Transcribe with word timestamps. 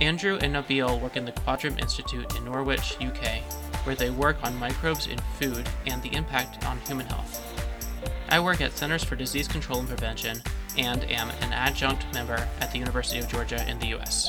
Andrew 0.00 0.38
and 0.42 0.54
Nabil 0.54 1.00
work 1.00 1.16
in 1.16 1.24
the 1.24 1.32
Quadram 1.32 1.78
Institute 1.80 2.36
in 2.36 2.44
Norwich, 2.44 2.96
UK, 3.00 3.42
where 3.84 3.94
they 3.94 4.10
work 4.10 4.36
on 4.42 4.58
microbes 4.58 5.06
in 5.06 5.18
food 5.38 5.68
and 5.86 6.02
the 6.02 6.14
impact 6.14 6.64
on 6.66 6.78
human 6.80 7.06
health. 7.06 7.40
I 8.28 8.40
work 8.40 8.60
at 8.60 8.72
Centers 8.72 9.04
for 9.04 9.14
Disease 9.14 9.46
Control 9.46 9.78
and 9.78 9.88
Prevention 9.88 10.42
and 10.76 11.04
am 11.10 11.30
an 11.40 11.52
adjunct 11.52 12.12
member 12.12 12.48
at 12.60 12.72
the 12.72 12.78
University 12.78 13.20
of 13.20 13.28
Georgia 13.28 13.64
in 13.70 13.78
the 13.78 13.94
US. 13.96 14.28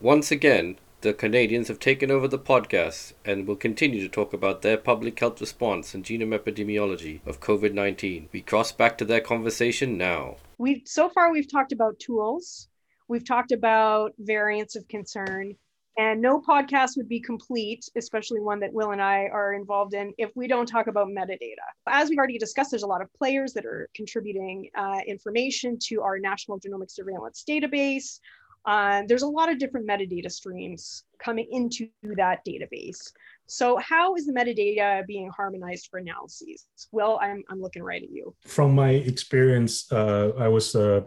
Once 0.00 0.30
again, 0.30 0.78
the 1.00 1.12
Canadians 1.12 1.68
have 1.68 1.78
taken 1.78 2.10
over 2.10 2.26
the 2.26 2.38
podcast 2.38 3.12
and 3.24 3.46
will 3.46 3.56
continue 3.56 4.00
to 4.00 4.08
talk 4.08 4.32
about 4.32 4.62
their 4.62 4.76
public 4.76 5.18
health 5.20 5.40
response 5.40 5.94
and 5.94 6.04
genome 6.04 6.36
epidemiology 6.36 7.20
of 7.26 7.40
COVID 7.40 7.74
19. 7.74 8.28
We 8.32 8.40
cross 8.40 8.72
back 8.72 8.96
to 8.98 9.04
their 9.04 9.20
conversation 9.20 9.98
now. 9.98 10.36
We 10.58 10.82
so 10.86 11.08
far 11.08 11.32
we've 11.32 11.50
talked 11.50 11.72
about 11.72 11.98
tools, 12.00 12.68
we've 13.08 13.26
talked 13.26 13.52
about 13.52 14.12
variants 14.18 14.74
of 14.74 14.86
concern, 14.88 15.54
and 15.98 16.20
no 16.20 16.40
podcast 16.40 16.96
would 16.96 17.08
be 17.08 17.20
complete, 17.20 17.88
especially 17.96 18.40
one 18.40 18.60
that 18.60 18.72
Will 18.72 18.90
and 18.90 19.00
I 19.00 19.28
are 19.32 19.54
involved 19.54 19.94
in, 19.94 20.12
if 20.18 20.30
we 20.36 20.46
don't 20.46 20.66
talk 20.66 20.86
about 20.86 21.08
metadata. 21.08 21.66
As 21.88 22.08
we've 22.08 22.18
already 22.18 22.38
discussed, 22.38 22.70
there's 22.70 22.82
a 22.82 22.88
lot 22.88 23.02
of 23.02 23.12
players 23.14 23.52
that 23.54 23.66
are 23.66 23.88
contributing 23.94 24.68
uh, 24.76 24.98
information 25.06 25.78
to 25.84 26.02
our 26.02 26.18
National 26.18 26.58
Genomic 26.60 26.90
Surveillance 26.90 27.44
Database. 27.48 28.20
Uh, 28.64 29.02
there's 29.06 29.22
a 29.22 29.28
lot 29.28 29.50
of 29.50 29.58
different 29.58 29.88
metadata 29.88 30.30
streams 30.30 31.04
coming 31.22 31.48
into 31.50 31.88
that 32.16 32.44
database. 32.46 33.12
So 33.48 33.78
how 33.78 34.14
is 34.14 34.26
the 34.26 34.32
metadata 34.32 35.06
being 35.06 35.30
harmonized 35.34 35.88
for 35.90 35.98
analyses? 35.98 36.66
Well, 36.92 37.18
I'm, 37.20 37.42
I'm 37.48 37.60
looking 37.60 37.82
right 37.82 38.02
at 38.02 38.10
you. 38.10 38.34
From 38.46 38.74
my 38.74 38.90
experience, 38.90 39.90
uh, 39.90 40.32
I 40.38 40.48
was 40.48 40.74
a, 40.74 41.06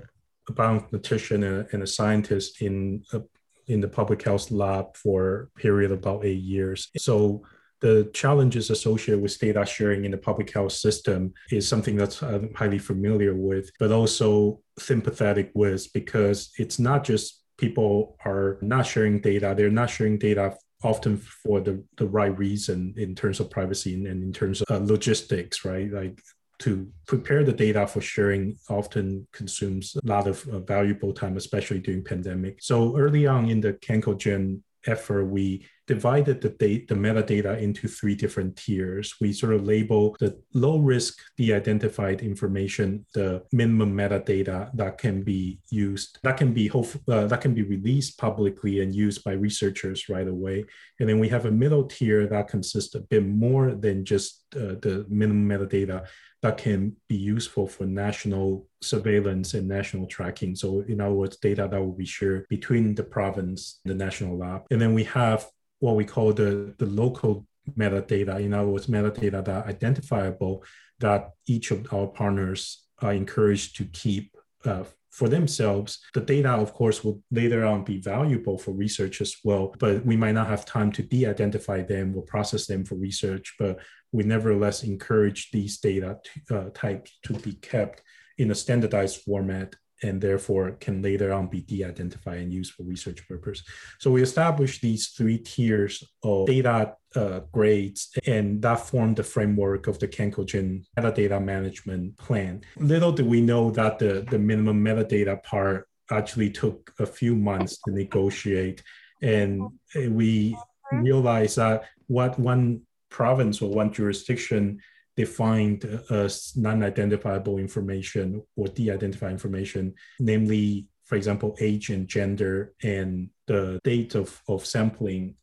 a 0.49 0.53
bioinformatician 0.53 1.45
and, 1.45 1.67
and, 1.71 1.83
a 1.83 1.87
scientist 1.87 2.61
in 2.63 3.03
a, 3.13 3.21
in 3.67 3.79
the 3.79 3.87
public 3.87 4.23
health 4.23 4.49
lab 4.49 4.97
for 4.97 5.49
a 5.55 5.59
period 5.59 5.91
of 5.91 5.99
about 5.99 6.25
eight 6.25 6.41
years. 6.41 6.89
So 6.97 7.43
the 7.79 8.09
challenges 8.13 8.71
associated 8.71 9.21
with 9.21 9.37
data 9.37 9.63
sharing 9.63 10.05
in 10.05 10.11
the 10.11 10.17
public 10.17 10.51
health 10.51 10.71
system 10.71 11.33
is 11.51 11.67
something 11.67 11.95
that's 11.95 12.23
I'm 12.23 12.53
highly 12.55 12.79
familiar 12.79 13.35
with, 13.35 13.69
but 13.79 13.91
also 13.91 14.61
sympathetic 14.79 15.51
with 15.53 15.93
because 15.93 16.51
it's 16.57 16.79
not 16.79 17.03
just 17.03 17.43
people 17.57 18.17
are 18.25 18.57
not 18.61 18.87
sharing 18.87 19.19
data. 19.21 19.53
They're 19.55 19.69
not 19.69 19.91
sharing 19.91 20.17
data 20.17 20.55
often 20.83 21.17
for 21.17 21.59
the, 21.61 21.83
the 21.97 22.07
right 22.07 22.37
reason 22.37 22.93
in 22.97 23.15
terms 23.15 23.39
of 23.39 23.49
privacy 23.49 23.93
and, 23.93 24.07
and 24.07 24.23
in 24.23 24.33
terms 24.33 24.61
of 24.61 24.69
uh, 24.69 24.83
logistics, 24.83 25.63
right? 25.65 25.91
Like 25.91 26.21
to 26.59 26.87
prepare 27.07 27.43
the 27.43 27.53
data 27.53 27.87
for 27.87 28.01
sharing 28.01 28.55
often 28.69 29.27
consumes 29.31 29.95
a 29.95 30.07
lot 30.07 30.27
of 30.27 30.47
uh, 30.47 30.59
valuable 30.59 31.13
time, 31.13 31.37
especially 31.37 31.79
during 31.79 32.03
pandemic. 32.03 32.61
So 32.61 32.95
early 32.97 33.25
on 33.25 33.49
in 33.49 33.61
the 33.61 33.73
CanCoGen 33.73 34.61
effort, 34.85 35.25
we 35.25 35.65
divided 35.95 36.39
the, 36.39 36.51
data, 36.63 36.85
the 36.87 36.95
metadata 36.95 37.61
into 37.61 37.85
three 37.85 38.15
different 38.15 38.55
tiers. 38.55 39.15
We 39.19 39.33
sort 39.33 39.53
of 39.53 39.65
label 39.65 40.15
the 40.21 40.31
low 40.53 40.77
risk 40.77 41.19
de-identified 41.35 42.21
information, 42.21 43.05
the 43.13 43.43
minimum 43.51 43.91
metadata 43.93 44.59
that 44.75 44.97
can 44.97 45.21
be 45.21 45.59
used, 45.69 46.17
that 46.23 46.37
can 46.37 46.53
be 46.53 46.71
uh, 46.71 47.27
that 47.31 47.41
can 47.41 47.53
be 47.53 47.63
released 47.63 48.17
publicly 48.17 48.73
and 48.81 48.95
used 48.95 49.21
by 49.25 49.33
researchers 49.33 50.07
right 50.07 50.29
away. 50.35 50.57
And 50.99 51.09
then 51.09 51.19
we 51.19 51.29
have 51.35 51.45
a 51.45 51.57
middle 51.63 51.85
tier 51.93 52.25
that 52.27 52.47
consists 52.47 52.95
a 52.95 53.01
bit 53.01 53.25
more 53.27 53.65
than 53.85 54.05
just 54.05 54.31
uh, 54.55 54.75
the 54.85 55.05
minimum 55.09 55.47
metadata 55.49 56.07
that 56.41 56.57
can 56.57 56.95
be 57.07 57.19
useful 57.35 57.67
for 57.67 57.85
national 57.85 58.65
surveillance 58.81 59.53
and 59.53 59.67
national 59.67 60.07
tracking. 60.07 60.55
So, 60.55 60.69
in 60.87 60.99
other 61.01 61.13
words, 61.13 61.37
data 61.37 61.67
that 61.69 61.79
will 61.79 61.99
be 62.05 62.05
shared 62.05 62.47
between 62.49 62.95
the 62.95 63.03
province, 63.03 63.79
the 63.85 63.93
national 63.93 64.37
lab. 64.37 64.61
And 64.71 64.81
then 64.81 64.93
we 64.93 65.03
have 65.19 65.41
what 65.81 65.95
we 65.95 66.05
call 66.05 66.31
the, 66.31 66.73
the 66.77 66.85
local 66.85 67.45
metadata, 67.77 68.39
in 68.39 68.53
other 68.53 68.69
words, 68.69 68.87
metadata 68.87 69.43
that 69.43 69.49
are 69.49 69.67
identifiable 69.67 70.63
that 70.99 71.31
each 71.47 71.71
of 71.71 71.91
our 71.93 72.07
partners 72.07 72.85
are 72.99 73.13
encouraged 73.13 73.75
to 73.75 73.85
keep 73.85 74.35
uh, 74.63 74.83
for 75.11 75.27
themselves. 75.27 75.99
The 76.13 76.21
data, 76.21 76.51
of 76.51 76.73
course, 76.73 77.03
will 77.03 77.21
later 77.31 77.65
on 77.65 77.83
be 77.83 77.99
valuable 77.99 78.57
for 78.57 78.71
research 78.71 79.19
as 79.21 79.35
well, 79.43 79.75
but 79.79 80.05
we 80.05 80.15
might 80.15 80.33
not 80.33 80.47
have 80.47 80.65
time 80.65 80.91
to 80.93 81.03
de-identify 81.03 81.81
them 81.81 82.15
or 82.15 82.23
process 82.23 82.67
them 82.67 82.85
for 82.85 82.95
research, 82.95 83.55
but 83.59 83.79
we 84.11 84.23
nevertheless 84.23 84.83
encourage 84.83 85.51
these 85.51 85.79
data 85.79 86.19
to, 86.47 86.57
uh, 86.57 86.69
type 86.73 87.07
to 87.23 87.33
be 87.33 87.53
kept 87.53 88.03
in 88.37 88.51
a 88.51 88.55
standardized 88.55 89.21
format 89.21 89.75
and 90.03 90.21
therefore 90.21 90.71
can 90.79 91.01
later 91.01 91.31
on 91.31 91.47
be 91.47 91.61
de-identified 91.61 92.39
and 92.39 92.51
used 92.51 92.73
for 92.73 92.83
research 92.83 93.27
purpose. 93.27 93.63
So 93.99 94.11
we 94.11 94.21
established 94.21 94.81
these 94.81 95.09
three 95.09 95.37
tiers 95.37 96.03
of 96.23 96.47
data 96.47 96.95
uh, 97.15 97.41
grades, 97.51 98.09
and 98.25 98.61
that 98.61 98.79
formed 98.79 99.17
the 99.17 99.23
framework 99.23 99.87
of 99.87 99.99
the 99.99 100.07
CanCoGen 100.07 100.85
metadata 100.97 101.43
management 101.43 102.17
plan. 102.17 102.61
Little 102.77 103.11
do 103.11 103.25
we 103.25 103.41
know 103.41 103.71
that 103.71 103.99
the, 103.99 104.25
the 104.29 104.39
minimum 104.39 104.83
metadata 104.83 105.41
part 105.43 105.87
actually 106.09 106.49
took 106.49 106.93
a 106.99 107.05
few 107.05 107.35
months 107.35 107.77
to 107.85 107.91
negotiate, 107.91 108.81
and 109.21 109.61
we 110.09 110.57
realized 110.91 111.57
that 111.57 111.83
what 112.07 112.37
one 112.39 112.81
province 113.09 113.61
or 113.61 113.69
one 113.69 113.91
jurisdiction 113.93 114.81
defined 115.17 115.83
as 116.09 116.53
non-identifiable 116.55 117.57
information 117.57 118.41
or 118.55 118.67
de-identified 118.67 119.31
information, 119.31 119.93
namely, 120.19 120.87
for 121.05 121.15
example, 121.15 121.55
age 121.59 121.89
and 121.89 122.07
gender 122.07 122.73
and 122.83 123.29
the 123.47 123.79
date 123.83 124.15
of, 124.15 124.41
of 124.47 124.65
sampling, 124.65 125.35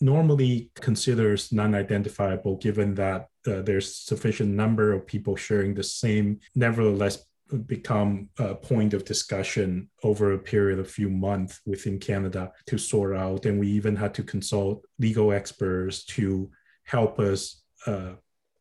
normally 0.00 0.70
considers 0.74 1.52
non-identifiable 1.52 2.56
given 2.56 2.94
that 2.94 3.28
uh, 3.46 3.62
there's 3.62 3.94
sufficient 3.94 4.50
number 4.50 4.92
of 4.92 5.06
people 5.06 5.36
sharing 5.36 5.74
the 5.74 5.82
same, 5.82 6.40
nevertheless 6.54 7.24
become 7.66 8.28
a 8.38 8.54
point 8.54 8.94
of 8.94 9.04
discussion 9.04 9.90
over 10.04 10.32
a 10.32 10.38
period 10.38 10.78
of 10.78 10.90
few 10.90 11.10
months 11.10 11.60
within 11.66 11.98
Canada 11.98 12.52
to 12.66 12.78
sort 12.78 13.16
out. 13.16 13.44
And 13.46 13.58
we 13.58 13.68
even 13.68 13.96
had 13.96 14.14
to 14.14 14.22
consult 14.22 14.84
legal 14.98 15.32
experts 15.32 16.04
to 16.06 16.50
help 16.84 17.18
us 17.18 17.62
uh, 17.86 18.12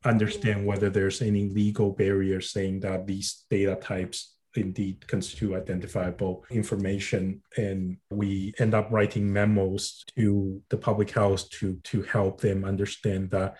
understand 0.05 0.65
whether 0.65 0.89
there's 0.89 1.21
any 1.21 1.49
legal 1.49 1.91
barrier 1.91 2.41
saying 2.41 2.79
that 2.81 3.05
these 3.05 3.45
data 3.49 3.75
types 3.75 4.35
indeed 4.55 5.07
constitute 5.07 5.55
identifiable 5.55 6.45
information. 6.49 7.41
And 7.57 7.97
we 8.09 8.53
end 8.59 8.73
up 8.73 8.87
writing 8.91 9.31
memos 9.31 10.03
to 10.15 10.61
the 10.69 10.77
public 10.77 11.11
health 11.11 11.49
to 11.59 11.79
to 11.83 12.01
help 12.03 12.41
them 12.41 12.65
understand 12.65 13.31
that 13.31 13.55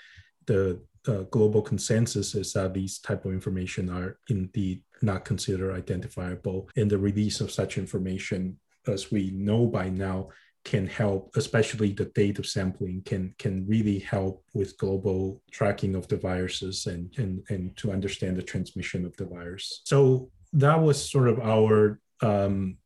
the 0.45 0.81
uh, 1.07 1.23
global 1.31 1.61
consensus 1.61 2.35
is 2.35 2.53
that 2.53 2.73
these 2.73 2.99
type 2.99 3.25
of 3.25 3.31
information 3.31 3.89
are 3.89 4.17
indeed 4.29 4.83
not 5.01 5.25
considered 5.25 5.73
identifiable. 5.75 6.69
And 6.75 6.89
the 6.89 6.97
release 6.97 7.39
of 7.39 7.51
such 7.51 7.77
information 7.77 8.59
as 8.87 9.11
we 9.11 9.31
know 9.31 9.67
by 9.67 9.89
now 9.89 10.29
can 10.65 10.85
help, 10.87 11.31
especially 11.35 11.91
the 11.93 12.05
date 12.05 12.37
of 12.39 12.45
sampling 12.45 13.01
can 13.05 13.33
can 13.39 13.65
really 13.67 13.99
help 13.99 14.43
with 14.53 14.77
global 14.77 15.41
tracking 15.51 15.95
of 15.95 16.07
the 16.07 16.17
viruses 16.17 16.85
and 16.85 17.11
and, 17.17 17.43
and 17.49 17.75
to 17.77 17.91
understand 17.91 18.37
the 18.37 18.43
transmission 18.43 19.05
of 19.05 19.15
the 19.17 19.25
virus. 19.25 19.81
So 19.85 20.29
that 20.53 20.79
was 20.79 21.09
sort 21.09 21.27
of 21.27 21.39
our 21.39 21.99
um, 22.21 22.77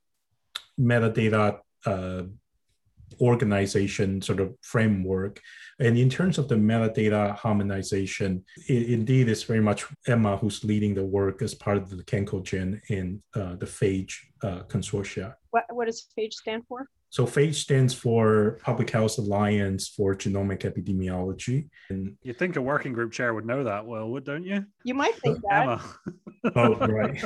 metadata 0.79 1.59
uh, 1.85 2.23
organization 3.21 4.21
sort 4.21 4.39
of 4.39 4.55
framework. 4.61 5.41
And 5.79 5.97
in 5.97 6.09
terms 6.09 6.37
of 6.37 6.47
the 6.47 6.55
metadata 6.55 7.35
harmonization, 7.35 8.43
it, 8.67 8.89
indeed, 8.89 9.29
it's 9.29 9.43
very 9.43 9.61
much 9.61 9.85
Emma 10.07 10.37
who's 10.37 10.63
leading 10.63 10.93
the 10.93 11.05
work 11.05 11.41
as 11.41 11.53
part 11.53 11.77
of 11.77 11.89
the 11.89 12.03
CanCoGen 12.03 12.81
and 12.89 13.21
uh, 13.35 13.55
the 13.55 13.65
PHA4GE 13.65 14.13
uh, 14.43 14.63
consortia. 14.63 15.35
What, 15.51 15.65
what 15.69 15.85
does 15.85 16.07
PHA4GE 16.17 16.33
stand 16.33 16.63
for? 16.67 16.87
So 17.13 17.27
PHA4GE 17.27 17.54
stands 17.54 17.94
for 17.94 18.57
Public 18.63 18.89
Health 18.89 19.19
Alliance 19.19 19.88
for 19.88 20.15
Genomic 20.15 20.62
Epidemiology. 20.62 21.69
And 21.92 22.18
you 22.24 22.33
think 22.33 22.56
a 22.56 22.62
working 22.62 22.92
group 22.92 23.12
chair 23.12 23.36
would 23.36 23.45
know 23.45 23.63
that 23.65 23.86
well, 23.86 24.10
would 24.10 24.24
don't 24.24 24.44
you? 24.44 24.65
You 24.83 24.95
might 24.95 25.13
think 25.19 25.38
that. 25.48 25.62
Emma. 25.62 25.83
oh, 26.56 26.74
right. 26.88 27.24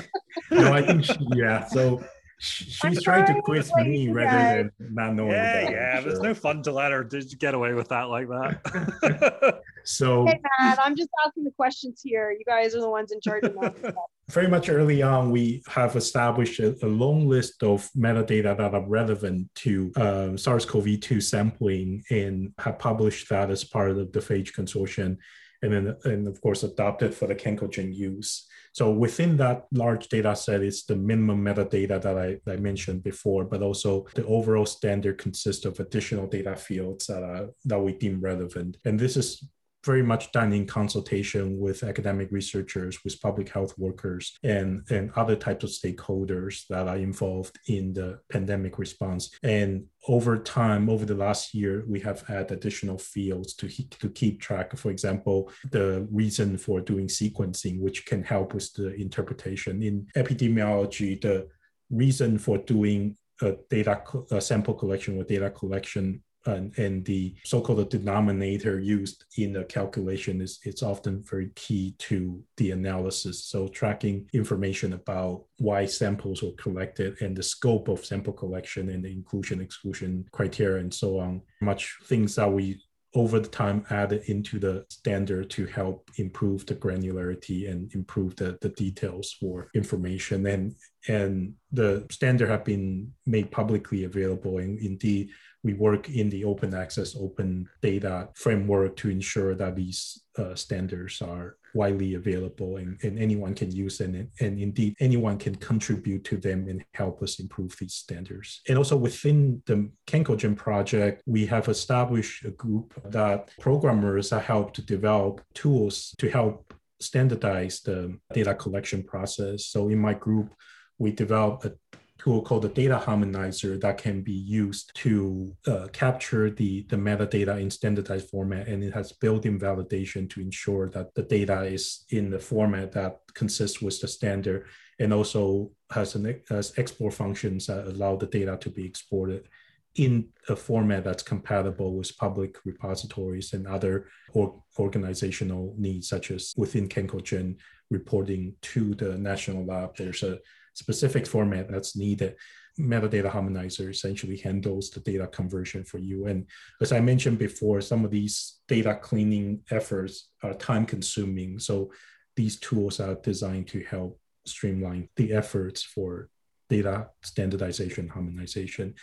No, 0.51 0.73
I 0.73 0.81
think 0.81 1.05
she, 1.05 1.15
yeah. 1.35 1.63
So 1.67 2.03
She's 2.39 3.01
trying 3.01 3.25
to 3.25 3.41
quiz 3.41 3.71
me 3.75 4.09
rather 4.09 4.63
guys- 4.63 4.71
than 4.79 4.93
not 4.93 5.15
knowing. 5.15 5.31
Yeah, 5.31 5.59
about 5.59 5.71
it, 5.71 5.75
yeah. 5.75 6.01
There's 6.01 6.17
so- 6.17 6.23
no 6.23 6.33
fun 6.33 6.61
to 6.63 6.71
let 6.71 6.91
her 6.91 7.03
get 7.03 7.53
away 7.53 7.73
with 7.73 7.89
that 7.89 8.03
like 8.03 8.27
that. 8.27 9.61
So 9.87 10.25
Hey 10.25 10.37
man, 10.59 10.77
I'm 10.83 10.97
just 10.97 11.09
asking 11.25 11.45
the 11.45 11.51
questions 11.51 12.01
here. 12.03 12.29
You 12.37 12.43
guys 12.43 12.75
are 12.75 12.81
the 12.81 12.89
ones 12.89 13.13
in 13.13 13.21
charge 13.21 13.45
of 13.45 13.53
that. 13.53 13.95
very 14.29 14.49
much 14.49 14.67
early 14.67 15.01
on, 15.01 15.31
we 15.31 15.63
have 15.69 15.95
established 15.95 16.59
a, 16.59 16.75
a 16.85 16.87
long 16.89 17.25
list 17.29 17.63
of 17.63 17.89
metadata 17.95 18.57
that 18.57 18.73
are 18.73 18.85
relevant 18.85 19.49
to 19.55 19.93
um, 19.95 20.37
SARS-CoV-2 20.37 21.23
sampling 21.23 22.03
and 22.11 22.51
have 22.59 22.77
published 22.79 23.29
that 23.29 23.49
as 23.49 23.63
part 23.63 23.91
of 23.91 23.95
the 23.95 24.19
PHA4GE 24.19 24.51
consortium, 24.51 25.17
and 25.61 25.71
then 25.71 25.95
and 26.03 26.27
of 26.27 26.41
course 26.41 26.63
adopted 26.63 27.15
for 27.15 27.27
the 27.27 27.35
CanCOGeN 27.35 27.95
use. 27.95 28.45
So 28.77 28.91
within 28.91 29.37
that 29.37 29.65
large 29.71 30.07
data 30.07 30.35
set 30.35 30.61
is 30.61 30.85
the 30.85 30.95
minimum 30.95 31.43
metadata 31.43 31.99
that 31.99 32.15
I, 32.15 32.37
I 32.47 32.57
mentioned 32.57 33.01
before, 33.01 33.43
but 33.43 33.63
also 33.63 34.05
the 34.13 34.23
overall 34.27 34.67
standard 34.67 35.17
consists 35.17 35.65
of 35.65 35.79
additional 35.79 36.27
data 36.27 36.55
fields 36.55 37.07
that 37.07 37.23
are 37.23 37.49
that 37.65 37.79
we 37.79 37.93
deem 37.93 38.21
relevant. 38.21 38.77
And 38.85 38.99
this 38.99 39.17
is 39.17 39.43
very 39.91 40.03
much 40.03 40.31
done 40.31 40.51
in 40.59 40.65
consultation 40.79 41.43
with 41.65 41.83
academic 41.91 42.29
researchers, 42.39 42.93
with 43.03 43.21
public 43.27 43.47
health 43.55 43.73
workers, 43.85 44.23
and, 44.43 44.69
and 44.95 45.05
other 45.21 45.37
types 45.45 45.63
of 45.63 45.71
stakeholders 45.79 46.67
that 46.71 46.85
are 46.91 47.01
involved 47.09 47.55
in 47.75 47.93
the 47.93 48.09
pandemic 48.33 48.73
response. 48.85 49.23
And 49.43 49.85
over 50.15 50.33
time, 50.37 50.83
over 50.93 51.05
the 51.05 51.21
last 51.25 51.53
year, 51.59 51.75
we 51.87 51.99
have 52.01 52.19
had 52.33 52.51
additional 52.51 52.99
fields 53.13 53.49
to, 53.59 53.67
to 54.01 54.09
keep 54.09 54.35
track. 54.41 54.67
For 54.77 54.91
example, 54.91 55.37
the 55.71 56.07
reason 56.11 56.57
for 56.57 56.77
doing 56.81 57.07
sequencing, 57.07 57.75
which 57.85 58.05
can 58.05 58.21
help 58.23 58.53
with 58.53 58.67
the 58.73 58.89
interpretation. 58.95 59.73
In 59.89 59.95
epidemiology, 60.21 61.11
the 61.21 61.47
reason 61.89 62.37
for 62.37 62.57
doing 62.57 63.17
a 63.41 63.55
data 63.69 64.01
co- 64.05 64.25
a 64.31 64.41
sample 64.41 64.73
collection 64.73 65.19
or 65.19 65.23
data 65.23 65.49
collection 65.49 66.23
and, 66.47 66.77
and 66.77 67.05
the 67.05 67.35
so-called 67.43 67.89
denominator 67.89 68.79
used 68.79 69.25
in 69.37 69.53
the 69.53 69.63
calculation 69.65 70.41
is 70.41 70.59
it's 70.63 70.83
often 70.83 71.23
very 71.23 71.51
key 71.55 71.95
to 71.99 72.43
the 72.57 72.71
analysis. 72.71 73.45
So 73.45 73.67
tracking 73.67 74.29
information 74.33 74.93
about 74.93 75.45
why 75.57 75.85
samples 75.85 76.41
were 76.41 76.51
collected 76.53 77.21
and 77.21 77.35
the 77.35 77.43
scope 77.43 77.87
of 77.87 78.05
sample 78.05 78.33
collection 78.33 78.89
and 78.89 79.03
the 79.03 79.11
inclusion 79.11 79.61
exclusion 79.61 80.25
criteria 80.31 80.81
and 80.81 80.93
so 80.93 81.19
on. 81.19 81.41
Much 81.61 81.97
things 82.05 82.35
that 82.35 82.51
we 82.51 82.81
over 83.15 83.39
the 83.39 83.47
time 83.47 83.83
added 83.89 84.21
into 84.27 84.59
the 84.59 84.85
standard 84.89 85.49
to 85.49 85.65
help 85.65 86.11
improve 86.17 86.65
the 86.65 86.75
granularity 86.75 87.69
and 87.71 87.91
improve 87.95 88.35
the, 88.35 88.57
the 88.61 88.69
details 88.69 89.35
for 89.39 89.69
information 89.73 90.45
and 90.45 90.75
and 91.07 91.53
the 91.71 92.05
standard 92.11 92.49
have 92.49 92.65
been 92.65 93.11
made 93.25 93.51
publicly 93.51 94.03
available. 94.03 94.57
And 94.59 94.79
indeed 94.79 95.29
we 95.63 95.73
work 95.73 96.09
in 96.09 96.29
the 96.29 96.45
open 96.45 96.73
access 96.73 97.15
open 97.15 97.67
data 97.81 98.29
framework 98.35 98.95
to 98.97 99.09
ensure 99.09 99.55
that 99.55 99.75
these 99.75 100.23
uh, 100.37 100.55
standards 100.55 101.21
are 101.21 101.57
widely 101.73 102.13
available 102.13 102.77
and, 102.77 102.97
and 103.03 103.19
anyone 103.19 103.53
can 103.53 103.71
use 103.71 103.97
them. 103.97 104.15
And, 104.15 104.29
and 104.39 104.59
indeed 104.59 104.95
anyone 104.99 105.37
can 105.37 105.55
contribute 105.55 106.23
to 106.25 106.37
them 106.37 106.67
and 106.69 106.83
help 106.93 107.21
us 107.21 107.39
improve 107.39 107.75
these 107.79 107.95
standards. 107.95 108.61
And 108.69 108.77
also 108.77 108.95
within 108.95 109.61
the 109.65 109.89
CanCOGeN 110.07 110.55
project 110.55 111.21
we 111.25 111.45
have 111.47 111.67
established 111.67 112.45
a 112.45 112.51
group 112.51 112.93
that 113.05 113.49
programmers 113.59 114.29
that 114.29 114.43
helped 114.43 114.75
to 114.75 114.81
develop 114.81 115.41
tools 115.53 116.13
to 116.19 116.29
help 116.29 116.73
standardize 116.99 117.81
the 117.81 118.17
data 118.33 118.55
collection 118.55 119.03
process. 119.03 119.65
So 119.65 119.89
in 119.89 119.99
my 119.99 120.13
group 120.13 120.53
we 120.97 121.11
developed 121.11 121.65
a 121.65 121.75
tool 122.17 122.41
called 122.41 122.63
the 122.63 122.69
data 122.69 123.01
harmonizer 123.03 123.79
that 123.79 123.97
can 123.97 124.21
be 124.21 124.33
used 124.33 124.91
to 124.95 125.55
uh, 125.67 125.87
capture 125.93 126.49
the, 126.49 126.85
the 126.89 126.95
metadata 126.95 127.61
in 127.61 127.69
standardized 127.69 128.29
format. 128.29 128.67
And 128.67 128.83
it 128.83 128.93
has 128.93 129.11
built-in 129.11 129.59
validation 129.59 130.29
to 130.31 130.41
ensure 130.41 130.89
that 130.89 131.13
the 131.13 131.23
data 131.23 131.63
is 131.63 132.05
in 132.09 132.29
the 132.29 132.39
format 132.39 132.91
that 132.93 133.19
consists 133.33 133.81
with 133.81 134.01
the 134.01 134.07
standard 134.07 134.65
and 134.99 135.13
also 135.13 135.71
has 135.91 136.15
an 136.15 136.41
has 136.49 136.73
export 136.77 137.13
functions 137.13 137.67
that 137.67 137.85
allow 137.87 138.15
the 138.15 138.25
data 138.25 138.57
to 138.59 138.69
be 138.69 138.83
exported 138.85 139.47
in 139.95 140.27
a 140.49 140.55
format 140.55 141.03
that's 141.03 141.23
compatible 141.23 141.95
with 141.95 142.17
public 142.17 142.57
repositories 142.65 143.53
and 143.53 143.67
other 143.67 144.07
or 144.33 144.61
organizational 144.77 145.73
needs, 145.77 146.07
such 146.07 146.29
as 146.29 146.53
within 146.55 146.87
CanCOGeN 146.87 147.55
reporting 147.89 148.53
to 148.61 148.93
the 148.95 149.17
national 149.17 149.65
lab. 149.65 149.95
There's 149.95 150.23
a 150.23 150.39
specific 150.77 151.25
format 151.25 151.69
that's 151.69 151.95
needed. 151.95 152.35
Metadata 152.79 153.31
harmonizer 153.31 153.89
essentially 153.89 154.37
handles 154.37 154.91
the 154.91 154.99
data 154.99 155.25
conversion 155.25 155.83
for 155.83 155.97
you. 155.97 156.27
And 156.27 156.45
as 156.79 156.91
I 156.91 156.99
mentioned 156.99 157.39
before, 157.39 157.81
some 157.81 158.05
of 158.05 158.11
these 158.11 158.59
data 158.67 158.93
cleaning 159.01 159.61
efforts 159.71 160.29
are 160.43 160.53
time 160.53 160.85
consuming. 160.85 161.57
So 161.57 161.91
these 162.35 162.59
tools 162.59 162.99
are 162.99 163.15
designed 163.15 163.67
to 163.69 163.83
help 163.83 164.19
streamline 164.45 165.09
the 165.15 165.33
efforts 165.33 165.81
for 165.81 166.29
data 166.69 167.07
standardization, 167.23 168.07
harmonization. 168.07 168.93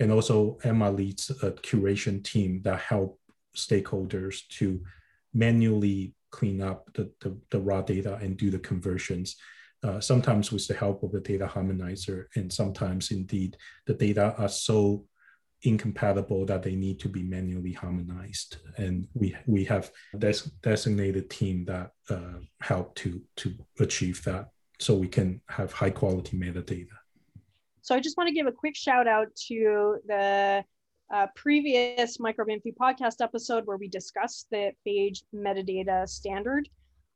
And 0.00 0.10
also 0.10 0.56
Emma 0.64 0.90
leads 0.90 1.28
a 1.42 1.50
curation 1.50 2.24
team 2.24 2.62
that 2.62 2.80
help 2.80 3.20
stakeholders 3.54 4.48
to 4.58 4.82
manually 5.34 6.14
clean 6.30 6.62
up 6.62 6.90
the, 6.94 7.12
the, 7.20 7.36
the 7.50 7.60
raw 7.60 7.82
data 7.82 8.18
and 8.22 8.38
do 8.38 8.50
the 8.50 8.58
conversions 8.58 9.36
uh, 9.82 10.00
sometimes 10.00 10.50
with 10.50 10.66
the 10.66 10.74
help 10.74 11.02
of 11.02 11.12
the 11.12 11.20
data 11.20 11.46
harmonizer, 11.46 12.26
and 12.34 12.52
sometimes 12.52 13.10
indeed 13.10 13.56
the 13.86 13.94
data 13.94 14.34
are 14.38 14.48
so 14.48 15.04
incompatible 15.62 16.46
that 16.46 16.62
they 16.62 16.76
need 16.76 17.00
to 17.00 17.08
be 17.08 17.22
manually 17.22 17.72
harmonized. 17.72 18.58
And 18.76 19.08
we 19.14 19.36
we 19.46 19.64
have 19.64 19.90
des- 20.16 20.50
designated 20.62 21.30
team 21.30 21.64
that 21.66 21.92
uh, 22.10 22.40
help 22.60 22.94
to 22.96 23.20
to 23.36 23.54
achieve 23.78 24.22
that, 24.24 24.50
so 24.78 24.94
we 24.94 25.08
can 25.08 25.40
have 25.48 25.72
high 25.72 25.90
quality 25.90 26.36
metadata. 26.36 26.86
So 27.82 27.94
I 27.94 28.00
just 28.00 28.16
want 28.16 28.28
to 28.28 28.34
give 28.34 28.46
a 28.46 28.52
quick 28.52 28.76
shout 28.76 29.06
out 29.06 29.34
to 29.48 29.98
the 30.06 30.64
uh, 31.10 31.26
previous 31.34 32.20
Microbe 32.20 32.50
podcast 32.80 33.22
episode 33.22 33.66
where 33.66 33.78
we 33.78 33.88
discussed 33.88 34.48
the 34.50 34.72
PHA4GE 34.86 35.22
metadata 35.34 36.08
standard. 36.08 36.68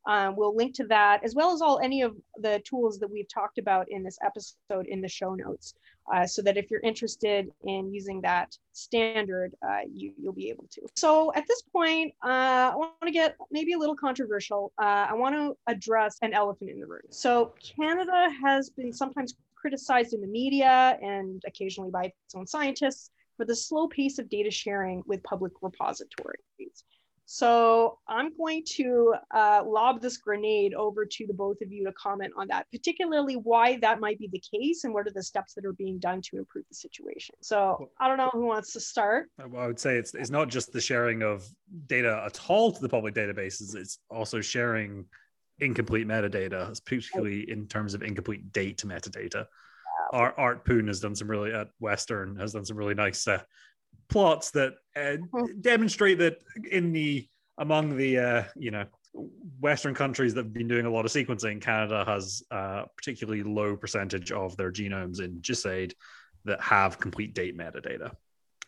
Um, 0.07 0.37
we'll 0.37 0.57
link 0.57 0.75
to 0.77 0.87
that 0.87 1.23
as 1.23 1.35
well 1.35 1.53
as 1.53 1.63
all 1.63 1.79
any 1.79 2.03
of 2.03 2.17
the 2.39 2.61
tools 2.65 2.99
that 2.99 3.11
we've 3.11 3.29
talked 3.29 3.59
about 3.59 3.87
in 3.91 4.03
this 4.03 4.19
episode 4.25 4.87
in 4.87 5.01
the 5.01 5.09
show 5.09 5.35
notes, 5.35 5.75
uh, 6.13 6.27
so 6.27 6.43
that 6.43 6.57
if 6.57 6.71
you're 6.71 6.81
interested 6.81 7.49
in 7.65 7.93
using 7.93 8.21
that 8.23 8.57
standard, 8.73 9.55
uh, 9.67 9.81
you, 9.93 10.13
you'll 10.21 10.33
be 10.33 10.49
able 10.49 10.67
to. 10.73 10.81
So 10.97 11.33
at 11.35 11.45
this 11.47 11.63
point, 11.63 12.13
uh, 12.25 12.73
I 12.73 12.75
want 12.75 12.95
to 13.05 13.13
get 13.13 13.37
maybe 13.51 13.75
a 13.75 13.79
little 13.79 13.97
controversial. 13.97 14.73
Uh, 14.81 15.07
I 15.11 15.15
want 15.15 15.35
to 15.37 15.57
address 15.69 16.19
an 16.23 16.33
elephant 16.33 16.71
in 16.71 16.81
the 16.81 16.87
room. 16.87 17.03
So 17.11 17.55
Canada 17.77 18.29
has 18.43 18.71
been 18.71 18.93
sometimes 18.93 19.35
criticized 19.55 20.13
in 20.13 20.21
the 20.21 20.27
media 20.27 20.99
and 21.01 21.41
occasionally 21.47 21.91
by 21.91 22.05
its 22.07 22.35
own 22.35 22.47
scientists 22.47 23.11
for 23.37 23.47
the 23.47 23.55
slow 23.55 23.87
pace 23.87 24.19
of 24.19 24.29
data 24.29 24.51
sharing 24.51 25.03
with 25.07 25.23
public 25.23 25.53
repositories. 25.63 26.85
So 27.25 27.99
I'm 28.09 28.37
going 28.37 28.65
to 28.75 29.15
uh, 29.31 29.63
lob 29.65 30.01
this 30.01 30.17
grenade 30.17 30.75
over 30.75 31.07
to 31.07 31.27
the 31.27 31.33
both 31.33 31.61
of 31.63 31.73
you 31.73 31.85
to 31.85 31.93
comment 31.93 32.33
on 32.37 32.49
that, 32.49 32.67
particularly 32.71 33.35
why 33.35 33.79
that 33.79 34.01
might 34.01 34.19
be 34.19 34.29
the 34.29 34.43
case 34.59 34.85
and 34.85 34.93
what 34.93 35.07
are 35.07 35.13
the 35.13 35.23
steps 35.23 35.55
that 35.55 35.65
are 35.65 35.73
being 35.73 35.99
done 35.99 36.21
to 36.23 36.39
improve 36.39 36.65
the 36.69 36.75
situation. 36.75 37.35
So 37.41 37.91
I 37.99 38.09
don't 38.09 38.19
know 38.19 38.31
who 38.33 38.47
wants 38.47 38.73
to 38.75 38.81
start. 38.81 39.29
I 39.39 39.67
would 39.67 39.79
say 39.79 39.97
it's 39.97 40.15
it's 40.15 40.31
not 40.31 40.49
just 40.49 40.73
the 40.73 40.81
sharing 40.81 41.23
of 41.23 41.49
data 41.87 42.23
at 42.27 42.39
all 42.49 42.73
to 42.73 42.81
the 42.81 42.89
public 42.89 43.15
databases; 43.15 43.75
it's 43.77 43.99
also 44.11 44.41
sharing 44.41 45.07
incomplete 45.61 46.07
metadata, 46.07 46.85
particularly 46.85 47.51
in 47.51 47.67
terms 47.67 47.95
of 47.95 48.03
incomplete 48.03 48.53
date 48.53 48.83
metadata. 48.85 49.47
Art, 50.13 50.35
Art 50.37 50.65
Poon 50.65 50.89
has 50.89 51.01
done 51.01 51.15
some 51.15 51.31
really 51.31 51.53
at 51.53 51.69
Western 51.81 52.37
has 52.37 52.53
done 52.53 52.65
some 52.65 52.77
really 52.77 52.95
nice 52.95 53.27
uh, 53.27 53.41
plots 54.09 54.51
that 54.53 54.75
uh, 54.97 55.17
demonstrate 55.61 56.19
that 56.19 56.39
in 56.71 56.93
the 56.93 57.27
among 57.59 57.97
the 57.97 58.19
uh, 58.19 58.45
you 58.57 58.71
know 58.71 58.85
Western 59.61 59.95
countries 59.95 60.35
that 60.35 60.45
have 60.45 60.53
been 60.53 60.69
doing 60.69 60.87
a 60.87 60.91
lot 60.91 61.05
of 61.05 61.11
sequencing, 61.11 61.61
Canada 61.61 62.05
has 62.07 62.43
a 62.51 62.85
particularly 62.97 63.43
low 63.43 63.77
percentage 63.77 64.33
of 64.33 64.57
their 64.57 64.73
genomes 64.73 65.21
in 65.21 65.41
GISAID 65.41 65.93
that 66.45 66.61
have 66.61 66.99
complete 66.99 67.35
date 67.35 67.57
metadata. 67.57 68.13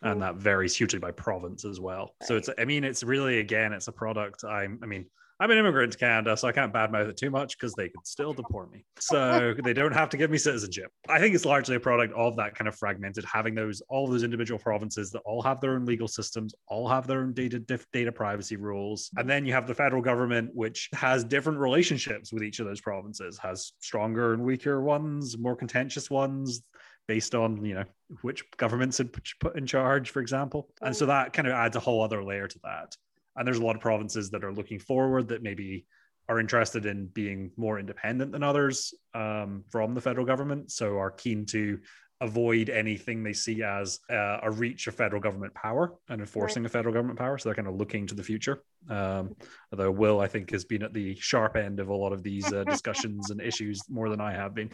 And 0.01 0.21
that 0.21 0.35
varies 0.35 0.75
hugely 0.75 0.99
by 0.99 1.11
province 1.11 1.65
as 1.65 1.79
well. 1.79 2.15
So 2.23 2.35
it's, 2.35 2.49
I 2.59 2.65
mean, 2.65 2.83
it's 2.83 3.01
really, 3.01 3.39
again, 3.39 3.73
it's 3.73 3.87
a 3.87 3.91
product. 3.91 4.43
I'm, 4.43 4.79
I 4.83 4.85
mean, 4.85 5.05
I'm 5.39 5.51
an 5.51 5.57
immigrant 5.57 5.91
to 5.91 5.97
Canada, 5.97 6.37
so 6.37 6.47
I 6.47 6.53
can't 6.53 6.73
badmouth 6.73 7.09
it 7.09 7.17
too 7.17 7.29
much 7.29 7.57
because 7.57 7.73
they 7.73 7.89
could 7.89 8.07
still 8.07 8.33
deport 8.33 8.71
me. 8.71 8.85
So 8.99 9.53
they 9.63 9.73
don't 9.73 9.93
have 9.93 10.09
to 10.09 10.17
give 10.17 10.31
me 10.31 10.37
citizenship. 10.37 10.91
I 11.09 11.19
think 11.19 11.35
it's 11.35 11.43
largely 11.43 11.75
a 11.75 11.79
product 11.79 12.13
of 12.13 12.37
that 12.37 12.55
kind 12.55 12.69
of 12.69 12.75
fragmented, 12.75 13.25
having 13.25 13.53
those 13.53 13.81
all 13.89 14.07
those 14.07 14.23
individual 14.23 14.59
provinces 14.59 15.11
that 15.11 15.19
all 15.25 15.41
have 15.41 15.59
their 15.59 15.71
own 15.71 15.85
legal 15.85 16.07
systems, 16.07 16.55
all 16.67 16.87
have 16.87 17.05
their 17.05 17.19
own 17.19 17.33
data 17.33 17.59
data 17.91 18.11
privacy 18.11 18.55
rules, 18.55 19.09
and 19.17 19.29
then 19.29 19.45
you 19.45 19.51
have 19.51 19.67
the 19.67 19.75
federal 19.75 20.01
government, 20.01 20.51
which 20.53 20.89
has 20.93 21.25
different 21.25 21.59
relationships 21.59 22.31
with 22.31 22.41
each 22.41 22.59
of 22.59 22.65
those 22.65 22.79
provinces, 22.79 23.37
has 23.37 23.73
stronger 23.79 24.33
and 24.33 24.43
weaker 24.43 24.81
ones, 24.81 25.37
more 25.37 25.55
contentious 25.55 26.09
ones 26.09 26.61
based 27.07 27.35
on 27.35 27.63
you 27.63 27.75
know 27.75 27.83
which 28.21 28.43
governments 28.57 28.97
had 28.97 29.09
put 29.39 29.57
in 29.57 29.65
charge, 29.65 30.11
for 30.11 30.21
example. 30.21 30.69
And 30.81 30.95
so 30.95 31.05
oh. 31.05 31.07
that 31.07 31.33
kind 31.33 31.47
of 31.47 31.53
adds 31.53 31.75
a 31.75 31.79
whole 31.79 32.01
other 32.01 32.23
layer 32.23 32.47
to 32.47 32.59
that. 32.63 32.95
And 33.35 33.47
there's 33.47 33.57
a 33.57 33.65
lot 33.65 33.75
of 33.75 33.81
provinces 33.81 34.29
that 34.31 34.43
are 34.43 34.53
looking 34.53 34.79
forward 34.79 35.27
that 35.29 35.43
maybe 35.43 35.85
are 36.27 36.39
interested 36.39 36.85
in 36.85 37.07
being 37.07 37.51
more 37.55 37.79
independent 37.79 38.31
than 38.31 38.43
others 38.43 38.93
um, 39.13 39.63
from 39.69 39.93
the 39.93 40.01
federal 40.01 40.25
government, 40.25 40.71
so 40.71 40.97
are 40.97 41.11
keen 41.11 41.45
to 41.45 41.79
avoid 42.21 42.69
anything 42.69 43.23
they 43.23 43.33
see 43.33 43.61
as 43.61 43.99
uh, 44.09 44.39
a 44.41 44.49
reach 44.49 44.87
of 44.87 44.95
federal 44.95 45.21
government 45.21 45.53
power 45.53 45.93
and 46.09 46.21
enforcing 46.21 46.63
right. 46.63 46.69
a 46.69 46.71
federal 46.71 46.93
government 46.93 47.19
power. 47.19 47.37
So 47.37 47.49
they're 47.49 47.55
kind 47.55 47.67
of 47.67 47.75
looking 47.75 48.07
to 48.07 48.15
the 48.15 48.23
future. 48.23 48.63
Um, 48.89 49.35
although 49.71 49.91
Will, 49.91 50.21
I 50.21 50.27
think, 50.27 50.51
has 50.51 50.63
been 50.63 50.81
at 50.81 50.93
the 50.93 51.15
sharp 51.15 51.57
end 51.57 51.79
of 51.79 51.89
a 51.89 51.95
lot 51.95 52.13
of 52.13 52.23
these 52.23 52.51
uh, 52.51 52.63
discussions 52.63 53.31
and 53.31 53.41
issues 53.41 53.81
more 53.89 54.09
than 54.09 54.21
I 54.21 54.31
have 54.31 54.55
been. 54.55 54.69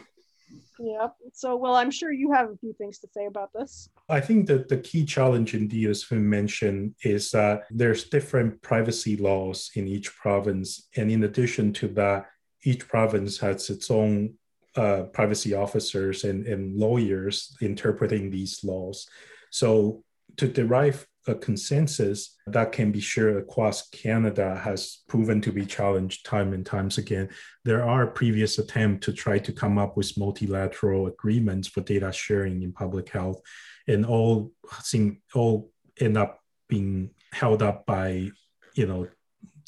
Yep. 0.78 1.16
So, 1.32 1.56
well, 1.56 1.74
I'm 1.74 1.90
sure 1.90 2.12
you 2.12 2.32
have 2.32 2.50
a 2.50 2.56
few 2.56 2.72
things 2.74 2.98
to 3.00 3.08
say 3.08 3.26
about 3.26 3.52
this. 3.52 3.88
I 4.08 4.20
think 4.20 4.46
that 4.48 4.68
the 4.68 4.78
key 4.78 5.04
challenge, 5.04 5.54
as 5.54 6.10
we 6.10 6.18
mentioned, 6.18 6.94
is 7.02 7.30
that 7.30 7.62
there's 7.70 8.04
different 8.04 8.60
privacy 8.62 9.16
laws 9.16 9.70
in 9.74 9.86
each 9.86 10.14
province, 10.16 10.88
and 10.96 11.10
in 11.10 11.24
addition 11.24 11.72
to 11.74 11.88
that, 11.88 12.26
each 12.64 12.88
province 12.88 13.38
has 13.38 13.70
its 13.70 13.90
own 13.90 14.34
uh, 14.76 15.04
privacy 15.12 15.54
officers 15.54 16.24
and, 16.24 16.46
and 16.46 16.76
lawyers 16.76 17.56
interpreting 17.60 18.30
these 18.30 18.64
laws. 18.64 19.06
So, 19.50 20.02
to 20.38 20.48
derive 20.48 21.06
a 21.26 21.34
consensus 21.34 22.36
that 22.46 22.72
can 22.72 22.90
be 22.90 23.00
shared 23.00 23.36
across 23.36 23.88
Canada 23.90 24.56
has 24.56 25.02
proven 25.08 25.40
to 25.40 25.52
be 25.52 25.64
challenged 25.64 26.26
time 26.26 26.52
and 26.52 26.66
times 26.66 26.98
again. 26.98 27.28
There 27.64 27.84
are 27.84 28.06
previous 28.08 28.58
attempts 28.58 29.06
to 29.06 29.12
try 29.12 29.38
to 29.38 29.52
come 29.52 29.78
up 29.78 29.96
with 29.96 30.18
multilateral 30.18 31.06
agreements 31.06 31.68
for 31.68 31.80
data 31.80 32.12
sharing 32.12 32.62
in 32.62 32.72
public 32.72 33.08
health, 33.08 33.40
and 33.86 34.04
all 34.04 34.52
seem 34.82 35.22
all 35.34 35.70
end 36.00 36.16
up 36.16 36.40
being 36.68 37.10
held 37.32 37.62
up 37.62 37.86
by 37.86 38.30
you 38.74 38.86
know 38.86 39.08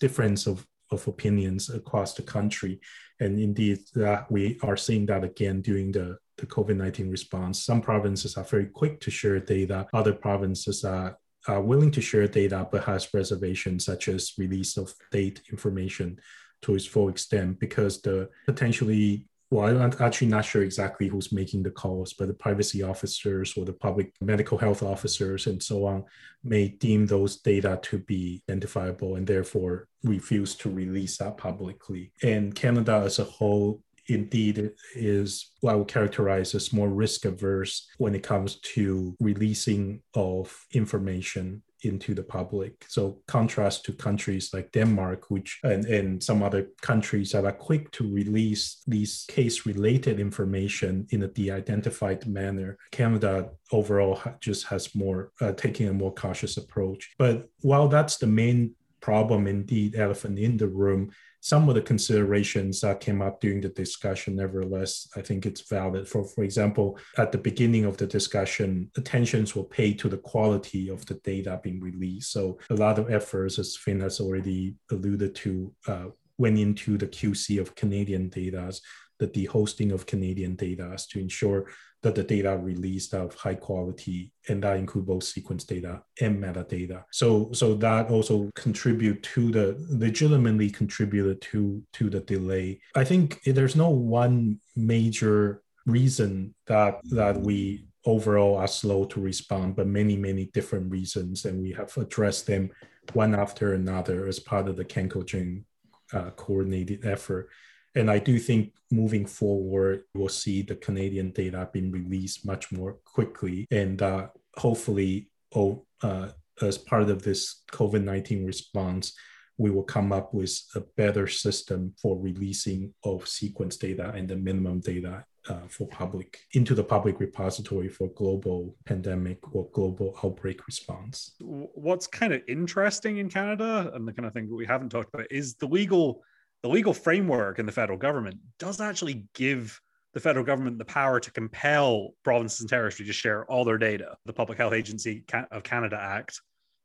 difference 0.01 0.47
of, 0.47 0.67
of 0.91 1.07
opinions 1.07 1.71
across 1.71 2.15
the 2.15 2.23
country. 2.23 2.81
And 3.21 3.39
indeed, 3.39 3.79
that 3.95 4.31
we 4.31 4.59
are 4.63 4.77
seeing 4.77 5.07
that 5.07 5.23
again 5.23 5.63
during 5.63 5.93
the 5.93 6.19
the 6.39 6.47
COVID 6.47 6.77
19 6.77 7.11
response. 7.11 7.65
Some 7.65 7.81
provinces 7.81 8.37
are 8.37 8.45
very 8.45 8.67
quick 8.67 8.99
to 9.01 9.11
share 9.11 9.39
data, 9.39 9.87
other 9.95 10.13
provinces 10.13 10.85
are 10.85 11.17
willing 11.49 11.91
to 11.93 12.01
share 12.01 12.27
data 12.27 12.67
but 12.71 12.85
has 12.85 13.13
reservations 13.13 13.85
such 13.85 14.09
as 14.09 14.33
release 14.39 14.77
of 14.77 14.95
date 15.11 15.43
information 15.51 16.19
to 16.63 16.75
its 16.75 16.87
full 16.87 17.09
extent 17.09 17.59
because 17.61 18.01
the 18.01 18.29
potentially 18.47 19.27
well, 19.51 19.81
I'm 19.81 19.93
actually 20.01 20.29
not 20.29 20.45
sure 20.45 20.65
exactly 20.65 21.07
who's 21.07 21.31
making 21.31 21.63
the 21.63 21.71
calls, 21.71 22.13
but 22.15 22.27
the 22.27 22.35
privacy 22.35 22.83
officers 22.83 23.57
or 23.57 23.65
the 23.65 23.73
public 23.73 24.13
medical 24.21 24.59
health 24.59 24.83
officers 24.83 25.47
and 25.47 25.63
so 25.63 25.85
on 25.85 26.05
may 26.43 26.69
deem 26.69 27.07
those 27.07 27.37
data 27.37 27.79
to 27.83 27.99
be 27.99 28.43
identifiable 28.49 29.15
and 29.15 29.25
therefore 29.25 29.87
refuse 30.03 30.57
to 30.57 30.71
release 30.71 31.19
that 31.19 31.37
publicly. 31.37 32.11
And 32.23 32.53
Canada 32.53 33.03
as 33.05 33.21
a 33.21 33.25
whole 33.25 33.81
indeed 34.09 34.71
is 34.95 35.53
what 35.61 35.73
I 35.73 35.77
would 35.77 35.89
characterize 35.89 36.55
as 36.55 36.73
more 36.73 36.89
risk 36.89 37.25
averse 37.25 37.89
when 37.99 38.15
it 38.15 38.23
comes 38.23 38.61
to 38.75 39.17
releasing 39.21 40.03
of 40.15 40.67
information 40.73 41.63
into 41.85 42.15
the 42.15 42.23
public. 42.23 42.85
So 42.89 43.21
contrast 43.27 43.85
to 43.85 43.93
countries 43.93 44.51
like 44.53 44.73
Denmark, 44.73 45.31
which 45.31 45.61
and, 45.63 45.85
and 45.85 46.23
some 46.23 46.43
other 46.43 46.69
countries 46.81 47.33
that 47.33 47.45
are 47.45 47.53
quick 47.53 47.91
to 47.93 48.11
release 48.11 48.83
these 48.87 49.25
case 49.29 49.67
related 49.67 50.19
information 50.19 51.07
in 51.11 51.23
a 51.23 51.29
de-identified 51.29 52.27
manner. 52.27 52.79
Canada 52.91 53.51
overall 53.73 54.21
just 54.41 54.67
has 54.67 54.95
more 54.95 55.31
uh, 55.41 55.53
taking 55.53 55.89
a 55.89 55.93
more 55.93 56.15
cautious 56.15 56.57
approach. 56.57 57.13
But 57.19 57.49
while 57.61 57.89
that's 57.89 58.17
the 58.17 58.27
main 58.27 58.75
problem 59.01 59.47
indeed 59.47 59.95
elephant 59.97 60.39
in 60.39 60.57
the 60.57 60.69
room 60.69 61.11
some 61.45 61.69
of 61.69 61.75
the 61.75 61.83
considerations 61.83 62.81
that 62.81 63.01
came 63.01 63.21
up 63.21 63.39
during 63.39 63.61
the 63.61 63.69
discussion, 63.69 64.35
nevertheless, 64.35 65.07
I 65.15 65.21
think 65.21 65.45
it's 65.45 65.69
valid. 65.69 66.09
For, 66.09 66.25
for 66.25 66.43
example, 66.43 66.99
at 67.19 67.33
the 67.33 67.37
beginning 67.39 67.85
of 67.85 67.99
the 67.99 68.07
discussion, 68.07 68.91
attentions 68.97 69.55
were 69.55 69.65
paid 69.65 69.99
to 69.99 70.09
the 70.09 70.17
quality 70.17 70.89
of 70.89 71.05
the 71.05 71.21
data 71.23 71.61
being 71.63 71.83
released. 71.83 72.33
So 72.33 72.59
a 72.71 72.75
lot 72.75 72.99
of 72.99 73.11
efforts, 73.11 73.59
as 73.59 73.77
Finn 73.77 74.01
has 74.01 74.21
already 74.21 74.77
alluded 74.91 75.35
to, 75.35 75.75
uh, 75.87 76.07
went 76.39 76.59
into 76.59 76.97
the 76.97 77.09
QC 77.09 77.61
of 77.61 77.75
Canadian 77.75 78.31
data, 78.31 78.73
the 79.19 79.29
dehosting 79.29 79.93
of 79.93 80.07
Canadian 80.07 80.57
data 80.57 80.97
to 81.11 81.21
ensure 81.21 81.67
that 82.05 82.15
the 82.15 82.23
data 82.23 82.57
released 82.59 83.15
of 83.15 83.35
high 83.35 83.55
quality, 83.55 84.31
and 84.49 84.63
that 84.63 84.77
include 84.77 85.07
both 85.07 85.25
sequence 85.25 85.65
data 85.65 86.03
and 86.21 86.41
metadata. 86.41 87.03
So, 87.11 87.51
so 87.53 87.75
that 87.77 88.11
also 88.11 88.51
contribute 88.55 89.23
to 89.35 89.51
the 89.51 89.67
legitimately 89.89 90.69
contributed 90.71 91.41
to 91.51 91.83
to 91.95 92.11
the 92.11 92.21
delay. 92.21 92.79
I 92.95 93.05
think 93.05 93.43
there's 93.45 93.75
no 93.75 93.89
one 93.89 94.61
major 94.77 95.63
reason 95.87 96.55
that 96.67 97.01
that 97.11 97.41
we 97.41 97.87
overall 98.05 98.59
are 98.59 98.69
slow 98.69 99.07
to 99.07 99.21
respond, 99.21 99.75
but 99.75 99.87
many 99.87 100.17
many 100.17 100.45
different 100.53 100.93
reasons, 100.93 101.47
and 101.47 101.63
we 101.63 101.73
have 101.73 101.97
addressed 101.97 102.47
them 102.47 102.71
one 103.15 103.35
after 103.35 103.73
another 103.73 104.27
as 104.27 104.39
part 104.39 104.69
of 104.69 104.77
the 104.77 104.85
CanCOGEN 104.85 105.65
uh, 106.13 106.31
coordinated 106.37 107.07
effort. 107.07 107.49
And 107.95 108.11
I 108.11 108.19
do 108.19 108.39
think 108.39 108.73
moving 108.91 109.27
forward, 109.27 110.05
we'll 110.15 110.29
see 110.29 110.63
the 110.63 110.77
Canadian 110.77 111.31
data 111.31 111.69
being 111.73 111.91
released 111.91 112.45
much 112.45 112.73
more 112.73 112.99
quickly. 113.05 113.67
And 113.71 114.01
uh, 114.03 114.29
hopefully, 114.57 115.31
oh, 115.55 115.85
uh, 116.03 116.29
as 116.63 116.79
part 116.79 117.03
of 117.03 117.23
this 117.23 117.63
COVID 117.73 118.05
19 118.05 118.47
response, 118.47 119.15
we 119.57 119.71
will 119.71 119.85
come 119.85 120.13
up 120.13 120.35
with 120.35 120.59
a 120.75 120.81
better 120.97 121.27
system 121.27 121.95
for 122.01 122.19
releasing 122.19 122.93
of 123.05 123.29
sequence 123.29 123.77
data 123.77 124.11
and 124.15 124.29
the 124.29 124.37
minimum 124.37 124.81
data 124.81 125.25
uh, 125.49 125.67
for 125.69 125.87
public 125.89 126.41
into 126.53 126.75
the 126.75 126.83
public 126.83 127.21
repository 127.21 127.89
for 127.89 128.09
global 128.15 128.75
pandemic 128.85 129.39
or 129.55 129.69
global 129.73 130.19
outbreak 130.25 130.67
response. 130.67 131.35
What's 131.41 132.07
kind 132.07 132.33
of 132.33 132.43
interesting 132.49 133.19
in 133.19 133.29
Canada 133.29 133.91
and 133.95 134.09
the 134.09 134.13
kind 134.13 134.27
of 134.27 134.33
thing 134.33 134.49
that 134.49 134.55
we 134.55 134.67
haven't 134.67 134.89
talked 134.89 135.13
about 135.13 135.31
is 135.31 135.55
the 135.55 135.67
legal 135.67 136.23
the 136.65 136.71
legal 136.71 136.95
framework 136.95 137.59
in 137.59 137.67
the 137.67 137.73
federal 137.73 137.99
government 137.99 138.39
does 138.59 138.81
actually 138.81 139.27
give 139.35 139.79
the 140.15 140.21
federal 140.21 140.47
government 140.47 140.79
the 140.79 140.85
power 140.87 141.21
to 141.21 141.31
compel 141.31 142.15
provinces 142.25 142.61
and 142.61 142.71
territories 142.71 143.07
to 143.07 143.13
share 143.13 143.45
all 143.51 143.67
their 143.67 143.77
data. 143.77 144.17
The 144.25 144.33
Public 144.33 144.57
Health 144.57 144.73
Agency 144.73 145.25
of 145.51 145.63
Canada 145.63 145.99
Act, 146.01 146.41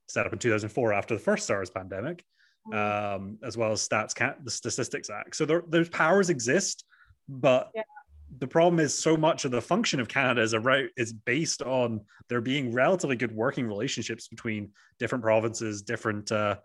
set 0.09 0.25
up 0.25 0.33
in 0.33 0.39
2004 0.39 0.91
after 0.91 1.13
the 1.13 1.19
first 1.21 1.47
SARS 1.47 1.69
pandemic, 1.69 2.25
mm. 2.67 2.75
um, 3.15 3.37
as 3.41 3.55
well 3.55 3.71
as 3.71 3.87
Stats 3.87 4.13
the 4.43 4.51
Statistics 4.51 5.09
Act. 5.09 5.37
So 5.37 5.45
there, 5.45 5.63
those 5.69 5.87
powers 5.87 6.29
exist, 6.29 6.83
but 7.29 7.71
yeah. 7.73 7.83
the 8.39 8.47
problem 8.47 8.81
is 8.81 8.93
so 8.93 9.15
much 9.15 9.45
of 9.45 9.51
the 9.51 9.61
function 9.61 10.01
of 10.01 10.09
Canada 10.09 10.41
is, 10.41 10.53
a, 10.53 10.87
is 10.97 11.13
based 11.13 11.61
on 11.61 12.01
there 12.27 12.41
being 12.41 12.73
relatively 12.73 13.15
good 13.15 13.31
working 13.31 13.65
relationships 13.65 14.27
between 14.27 14.71
different 14.99 15.23
provinces, 15.23 15.81
different 15.83 16.33
uh, 16.33 16.57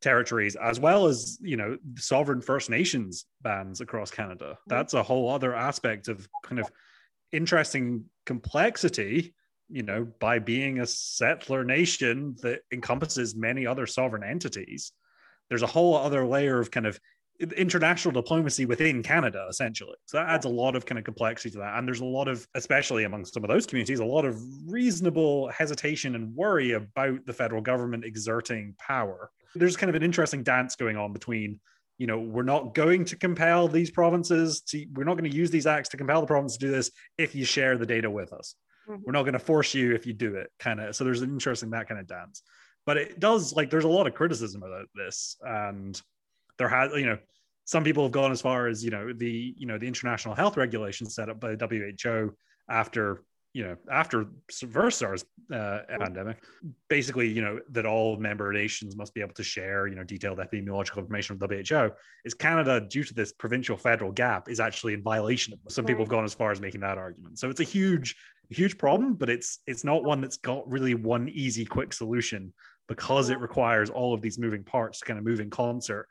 territories 0.00 0.56
as 0.56 0.78
well 0.78 1.06
as 1.06 1.38
you 1.40 1.56
know 1.56 1.76
sovereign 1.96 2.40
first 2.40 2.70
nations 2.70 3.26
bands 3.42 3.80
across 3.80 4.10
canada 4.10 4.50
mm-hmm. 4.50 4.68
that's 4.68 4.94
a 4.94 5.02
whole 5.02 5.28
other 5.28 5.54
aspect 5.54 6.08
of 6.08 6.28
kind 6.42 6.60
of 6.60 6.70
interesting 7.32 8.04
complexity 8.24 9.34
you 9.68 9.82
know 9.82 10.06
by 10.20 10.38
being 10.38 10.80
a 10.80 10.86
settler 10.86 11.64
nation 11.64 12.36
that 12.42 12.60
encompasses 12.72 13.34
many 13.34 13.66
other 13.66 13.86
sovereign 13.86 14.22
entities 14.22 14.92
there's 15.48 15.62
a 15.62 15.66
whole 15.66 15.96
other 15.96 16.26
layer 16.26 16.60
of 16.60 16.70
kind 16.70 16.86
of 16.86 17.00
international 17.56 18.12
diplomacy 18.12 18.66
within 18.66 19.02
Canada, 19.02 19.46
essentially. 19.48 19.94
So 20.06 20.16
that 20.16 20.28
adds 20.28 20.44
a 20.44 20.48
lot 20.48 20.74
of 20.74 20.84
kind 20.84 20.98
of 20.98 21.04
complexity 21.04 21.50
to 21.50 21.58
that. 21.58 21.78
And 21.78 21.86
there's 21.86 22.00
a 22.00 22.04
lot 22.04 22.26
of, 22.26 22.46
especially 22.54 23.04
among 23.04 23.24
some 23.24 23.44
of 23.44 23.48
those 23.48 23.66
communities, 23.66 24.00
a 24.00 24.04
lot 24.04 24.24
of 24.24 24.40
reasonable 24.66 25.48
hesitation 25.48 26.14
and 26.16 26.34
worry 26.34 26.72
about 26.72 27.24
the 27.26 27.32
federal 27.32 27.62
government 27.62 28.04
exerting 28.04 28.74
power 28.78 29.30
there's 29.54 29.76
kind 29.76 29.90
of 29.90 29.96
an 29.96 30.02
interesting 30.02 30.42
dance 30.42 30.76
going 30.76 30.96
on 30.96 31.12
between 31.12 31.60
you 31.98 32.06
know 32.06 32.18
we're 32.18 32.42
not 32.42 32.74
going 32.74 33.04
to 33.04 33.16
compel 33.16 33.68
these 33.68 33.90
provinces 33.90 34.60
to 34.62 34.86
we're 34.94 35.04
not 35.04 35.18
going 35.18 35.30
to 35.30 35.36
use 35.36 35.50
these 35.50 35.66
acts 35.66 35.88
to 35.90 35.96
compel 35.96 36.20
the 36.20 36.26
province 36.26 36.56
to 36.56 36.66
do 36.66 36.70
this 36.70 36.90
if 37.16 37.34
you 37.34 37.44
share 37.44 37.76
the 37.76 37.86
data 37.86 38.10
with 38.10 38.32
us. 38.32 38.54
Mm-hmm. 38.88 39.02
we're 39.04 39.12
not 39.12 39.24
going 39.24 39.34
to 39.34 39.38
force 39.38 39.74
you 39.74 39.94
if 39.94 40.06
you 40.06 40.14
do 40.14 40.36
it 40.36 40.50
kind 40.58 40.80
of 40.80 40.96
so 40.96 41.04
there's 41.04 41.20
an 41.20 41.30
interesting 41.30 41.70
that 41.70 41.88
kind 41.88 42.00
of 42.00 42.06
dance. 42.06 42.42
But 42.86 42.96
it 42.96 43.20
does 43.20 43.54
like 43.54 43.68
there's 43.68 43.84
a 43.84 43.88
lot 43.88 44.06
of 44.06 44.14
criticism 44.14 44.62
about 44.62 44.86
this 44.94 45.36
and 45.42 46.00
there 46.56 46.68
has 46.68 46.92
you 46.94 47.06
know 47.06 47.18
some 47.64 47.84
people 47.84 48.02
have 48.04 48.12
gone 48.12 48.32
as 48.32 48.40
far 48.40 48.66
as 48.66 48.82
you 48.82 48.90
know 48.90 49.12
the 49.12 49.54
you 49.56 49.66
know 49.66 49.76
the 49.76 49.86
international 49.86 50.34
health 50.34 50.56
regulations 50.56 51.14
set 51.14 51.28
up 51.28 51.38
by 51.38 51.54
the 51.54 51.94
who 52.02 52.34
after 52.70 53.22
you 53.54 53.64
know 53.64 53.76
after 53.90 54.26
first 54.70 54.98
SARS 54.98 55.24
uh, 55.52 55.80
pandemic, 55.98 56.38
basically 56.88 57.28
you 57.28 57.42
know 57.42 57.58
that 57.70 57.86
all 57.86 58.16
member 58.16 58.52
nations 58.52 58.96
must 58.96 59.14
be 59.14 59.20
able 59.20 59.34
to 59.34 59.42
share 59.42 59.86
you 59.86 59.94
know 59.94 60.04
detailed 60.04 60.38
epidemiological 60.38 60.98
information 60.98 61.38
with 61.38 61.68
WHO. 61.68 61.90
Is 62.24 62.34
Canada 62.34 62.80
due 62.80 63.04
to 63.04 63.14
this 63.14 63.32
provincial 63.32 63.76
federal 63.76 64.12
gap 64.12 64.48
is 64.48 64.60
actually 64.60 64.94
in 64.94 65.02
violation 65.02 65.54
of? 65.54 65.72
Some 65.72 65.84
people 65.84 66.04
have 66.04 66.10
gone 66.10 66.24
as 66.24 66.34
far 66.34 66.50
as 66.50 66.60
making 66.60 66.82
that 66.82 66.98
argument. 66.98 67.38
So 67.38 67.48
it's 67.50 67.60
a 67.60 67.64
huge 67.64 68.16
huge 68.50 68.78
problem, 68.78 69.14
but 69.14 69.28
it's 69.28 69.60
it's 69.66 69.84
not 69.84 70.04
one 70.04 70.20
that's 70.20 70.38
got 70.38 70.68
really 70.70 70.94
one 70.94 71.28
easy, 71.28 71.64
quick 71.64 71.92
solution 71.92 72.52
because 72.88 73.28
it 73.28 73.38
requires 73.40 73.90
all 73.90 74.14
of 74.14 74.22
these 74.22 74.38
moving 74.38 74.64
parts 74.64 75.00
to 75.00 75.04
kind 75.04 75.18
of 75.18 75.24
move 75.24 75.40
in 75.40 75.50
concert 75.50 76.08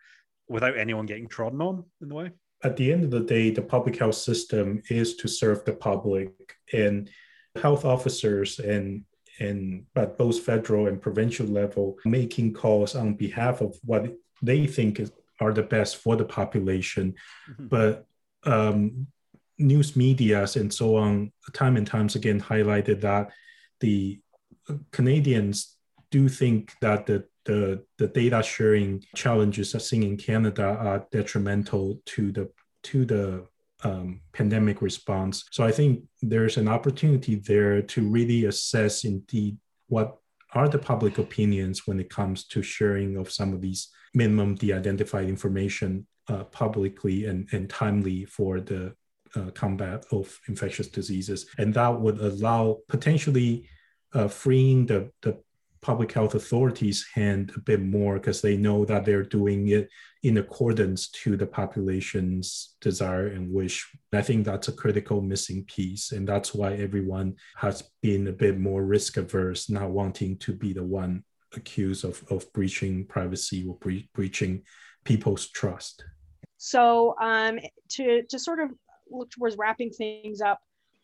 without 0.48 0.78
anyone 0.78 1.06
getting 1.06 1.28
trodden 1.28 1.62
on 1.62 1.84
in 2.02 2.10
the 2.10 2.16
way. 2.16 2.32
At 2.64 2.78
the 2.78 2.92
end 2.92 3.04
of 3.04 3.12
the 3.12 3.20
day, 3.20 3.52
the 3.52 3.62
public 3.62 3.98
health 3.98 4.16
system 4.16 4.82
is 4.90 5.16
to 5.18 5.28
serve 5.28 5.64
the 5.66 5.74
public 5.74 6.32
and 6.74 7.10
health 7.58 7.86
officers 7.86 8.60
and 8.60 9.04
and 9.40 9.86
at 9.96 10.18
both 10.18 10.40
federal 10.40 10.88
and 10.88 11.02
provincial 11.02 11.46
level 11.46 11.98
making 12.06 12.54
calls 12.54 12.96
on 12.96 13.14
behalf 13.14 13.62
of 13.62 13.78
what 13.84 14.12
they 14.42 14.66
think 14.66 15.00
is, 15.00 15.12
are 15.40 15.54
the 15.54 15.64
best 15.64 15.98
for 15.98 16.16
the 16.16 16.26
population. 16.26 17.14
Mm-hmm. 17.50 17.68
But 17.68 18.08
um, 18.44 19.08
news 19.60 19.96
medias 19.96 20.56
and 20.56 20.74
so 20.74 20.96
on, 20.96 21.32
time 21.54 21.78
and 21.78 21.86
times 21.86 22.16
again 22.16 22.42
highlighted 22.42 23.02
that 23.02 23.32
the 23.80 24.20
Canadians 24.92 25.76
do 26.12 26.30
think 26.30 26.74
that 26.82 27.06
the 27.06 27.26
the, 27.46 27.86
the 27.98 28.08
data 28.08 28.44
sharing 28.44 29.02
challenges 29.16 29.74
are 29.74 29.80
seen 29.80 30.04
in 30.04 30.18
Canada 30.18 30.66
are 30.66 31.08
detrimental 31.12 32.02
to 32.06 32.32
the 32.34 32.50
to 32.84 33.06
the 33.06 33.48
um, 33.84 34.22
pandemic 34.34 34.82
response. 34.82 35.46
So 35.52 35.64
I 35.64 35.72
think 35.72 36.04
there's 36.22 36.58
an 36.58 36.68
opportunity 36.68 37.36
there 37.36 37.82
to 37.82 38.08
really 38.08 38.46
assess 38.46 39.04
indeed 39.04 39.58
what 39.88 40.18
are 40.54 40.68
the 40.68 40.80
public 40.80 41.18
opinions 41.18 41.86
when 41.86 42.00
it 42.00 42.10
comes 42.10 42.46
to 42.48 42.62
sharing 42.62 43.18
of 43.18 43.32
some 43.32 43.54
of 43.54 43.62
these 43.62 43.90
minimum 44.14 44.56
de-identified 44.56 45.28
information 45.28 46.08
uh, 46.30 46.44
publicly 46.46 47.26
and, 47.26 47.48
and 47.52 47.70
timely 47.70 48.26
for 48.26 48.60
the 48.60 48.94
uh, 49.36 49.52
combat 49.52 50.06
of 50.12 50.40
infectious 50.48 50.88
diseases. 50.88 51.48
And 51.58 51.74
that 51.74 52.00
would 52.00 52.20
allow 52.20 52.80
potentially 52.88 53.70
uh, 54.14 54.28
freeing 54.28 54.86
the, 54.86 55.12
the 55.22 55.40
public 55.82 56.12
health 56.12 56.36
authorities' 56.36 57.06
hand 57.14 57.52
a 57.56 57.60
bit 57.60 57.82
more 57.82 58.16
because 58.16 58.42
they 58.42 58.58
know 58.58 58.86
that 58.86 59.06
they're 59.06 59.24
doing 59.24 59.68
it 59.70 59.90
in 60.24 60.38
accordance 60.38 61.10
to 61.10 61.38
the 61.38 61.46
population's 61.46 62.76
desire 62.82 63.28
and 63.28 63.52
wish. 63.52 63.90
I 64.14 64.22
think 64.22 64.46
that's 64.46 64.68
a 64.68 64.74
critical 64.74 65.22
missing 65.22 65.64
piece. 65.66 66.12
And 66.12 66.28
that's 66.28 66.54
why 66.54 66.74
everyone 66.74 67.36
has 67.56 67.90
been 68.02 68.28
a 68.28 68.34
bit 68.34 68.60
more 68.60 68.84
risk 68.84 69.18
averse, 69.18 69.70
not 69.70 69.90
wanting 69.90 70.38
to 70.40 70.54
be 70.54 70.74
the 70.74 70.84
one 70.84 71.24
accused 71.56 72.04
of, 72.04 72.24
of 72.30 72.52
breaching 72.54 73.06
privacy 73.06 73.66
or 73.68 73.76
bre- 73.76 74.08
breaching 74.14 74.64
people's 75.04 75.48
trust. 75.50 76.04
So, 76.58 77.16
um, 77.22 77.60
to, 77.92 78.24
to 78.24 78.40
sort 78.40 78.60
of 78.60 78.72
look 79.10 79.30
towards 79.30 79.58
wrapping 79.58 79.92
things 79.92 80.42
up, 80.42 80.60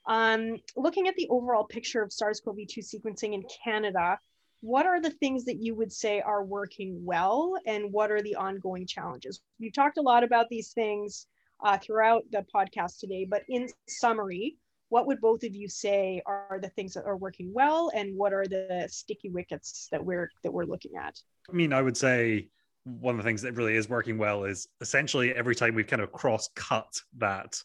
um, 0.05 0.57
looking 0.75 1.07
at 1.07 1.15
the 1.15 1.27
overall 1.29 1.63
picture 1.63 2.01
of 2.01 2.11
SARS 2.11 2.41
CoV 2.43 2.57
2 2.69 2.81
sequencing 2.81 3.33
in 3.33 3.43
Canada, 3.63 4.19
what 4.63 4.85
are 4.85 5.01
the 5.01 5.09
things 5.09 5.43
that 5.43 5.61
you 5.61 5.75
would 5.75 5.91
say 5.91 6.21
are 6.21 6.41
working 6.41 7.03
well 7.03 7.57
and 7.65 7.91
what 7.91 8.09
are 8.09 8.21
the 8.21 8.35
ongoing 8.35 8.87
challenges? 8.87 9.41
We've 9.59 9.73
talked 9.73 9.97
a 9.97 10.01
lot 10.01 10.23
about 10.23 10.47
these 10.47 10.69
things 10.69 11.27
uh, 11.61 11.77
throughout 11.77 12.23
the 12.31 12.45
podcast 12.55 12.99
today, 12.99 13.27
but 13.29 13.43
in 13.49 13.67
summary, 13.89 14.55
what 14.87 15.05
would 15.05 15.19
both 15.19 15.43
of 15.43 15.53
you 15.53 15.67
say 15.67 16.21
are 16.25 16.59
the 16.61 16.69
things 16.69 16.93
that 16.93 17.03
are 17.03 17.17
working 17.17 17.51
well 17.53 17.91
and 17.93 18.15
what 18.15 18.31
are 18.31 18.45
the 18.45 18.87
sticky 18.89 19.27
wickets 19.27 19.89
that 19.91 20.03
we're 20.03 20.31
that 20.43 20.53
we're 20.53 20.63
looking 20.63 20.91
at? 20.95 21.19
I 21.49 21.51
mean, 21.51 21.73
I 21.73 21.81
would 21.81 21.97
say 21.97 22.47
one 22.85 23.15
of 23.15 23.17
the 23.17 23.27
things 23.27 23.41
that 23.41 23.57
really 23.57 23.75
is 23.75 23.89
working 23.89 24.17
well 24.17 24.45
is 24.45 24.69
essentially 24.79 25.35
every 25.35 25.55
time 25.55 25.75
we've 25.75 25.87
kind 25.87 26.01
of 26.01 26.13
cross 26.13 26.47
cut 26.55 27.01
that 27.17 27.61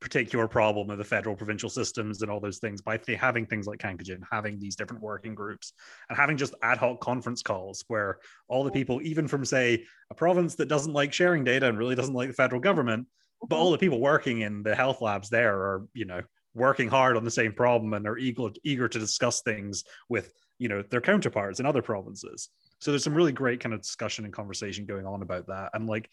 particular 0.00 0.48
problem 0.48 0.90
of 0.90 0.98
the 0.98 1.04
federal 1.04 1.36
provincial 1.36 1.68
systems 1.68 2.22
and 2.22 2.30
all 2.30 2.40
those 2.40 2.58
things 2.58 2.80
by 2.80 2.96
th- 2.96 3.18
having 3.18 3.46
things 3.46 3.66
like 3.66 3.78
Cancogen, 3.78 4.22
having 4.30 4.58
these 4.58 4.74
different 4.74 5.02
working 5.02 5.34
groups, 5.34 5.72
and 6.08 6.16
having 6.16 6.36
just 6.36 6.54
ad 6.62 6.78
hoc 6.78 7.00
conference 7.00 7.42
calls 7.42 7.84
where 7.88 8.18
all 8.48 8.64
the 8.64 8.70
people, 8.70 9.00
even 9.02 9.28
from 9.28 9.44
say 9.44 9.84
a 10.10 10.14
province 10.14 10.54
that 10.56 10.68
doesn't 10.68 10.94
like 10.94 11.12
sharing 11.12 11.44
data 11.44 11.68
and 11.68 11.78
really 11.78 11.94
doesn't 11.94 12.14
like 12.14 12.28
the 12.28 12.34
federal 12.34 12.60
government, 12.60 13.06
but 13.40 13.56
mm-hmm. 13.56 13.62
all 13.62 13.70
the 13.70 13.78
people 13.78 14.00
working 14.00 14.40
in 14.40 14.62
the 14.62 14.74
health 14.74 15.02
labs 15.02 15.28
there 15.28 15.56
are, 15.56 15.86
you 15.92 16.06
know, 16.06 16.22
working 16.54 16.88
hard 16.88 17.16
on 17.16 17.24
the 17.24 17.30
same 17.30 17.52
problem 17.52 17.92
and 17.94 18.06
are 18.06 18.18
eager 18.18 18.48
eager 18.64 18.88
to 18.88 18.98
discuss 18.98 19.42
things 19.42 19.84
with 20.08 20.32
you 20.58 20.68
know 20.68 20.82
their 20.82 21.00
counterparts 21.00 21.60
in 21.60 21.66
other 21.66 21.82
provinces. 21.82 22.48
So 22.80 22.90
there's 22.90 23.04
some 23.04 23.14
really 23.14 23.32
great 23.32 23.60
kind 23.60 23.74
of 23.74 23.82
discussion 23.82 24.24
and 24.24 24.32
conversation 24.32 24.86
going 24.86 25.06
on 25.06 25.22
about 25.22 25.46
that, 25.46 25.70
and 25.74 25.86
like 25.86 26.10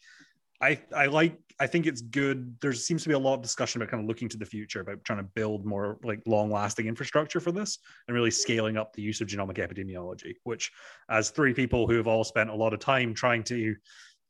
I 0.62 0.80
I 0.96 1.06
like 1.08 1.38
I 1.60 1.68
think 1.68 1.88
it's 1.88 2.02
good. 2.02 2.56
There 2.62 2.74
seems 2.74 3.04
to 3.04 3.10
be 3.10 3.16
a 3.16 3.20
lot 3.20 3.36
of 3.36 3.42
discussion 3.42 3.82
about 3.82 3.92
kind 3.92 4.04
of 4.04 4.08
looking 4.08 4.30
to 4.30 4.38
the 4.38 4.46
future 4.46 4.82
about 4.82 5.04
trying 5.04 5.20
to 5.20 5.30
build 5.36 5.66
more 5.66 5.98
like 6.04 6.22
long 6.26 6.52
lasting 6.52 6.88
infrastructure 6.88 7.40
for 7.40 7.52
this 7.52 7.80
and 8.08 8.16
really 8.16 8.32
scaling 8.32 8.78
up 8.78 8.94
the 8.94 9.02
use 9.02 9.22
of 9.22 9.28
genomic 9.28 9.58
epidemiology. 9.58 10.34
Which, 10.44 10.72
as 11.10 11.30
three 11.30 11.54
people 11.54 11.88
who 11.88 11.96
have 11.96 12.08
all 12.08 12.24
spent 12.24 12.50
a 12.50 12.56
lot 12.56 12.74
of 12.74 12.80
time 12.80 13.14
trying 13.14 13.44
to 13.46 13.76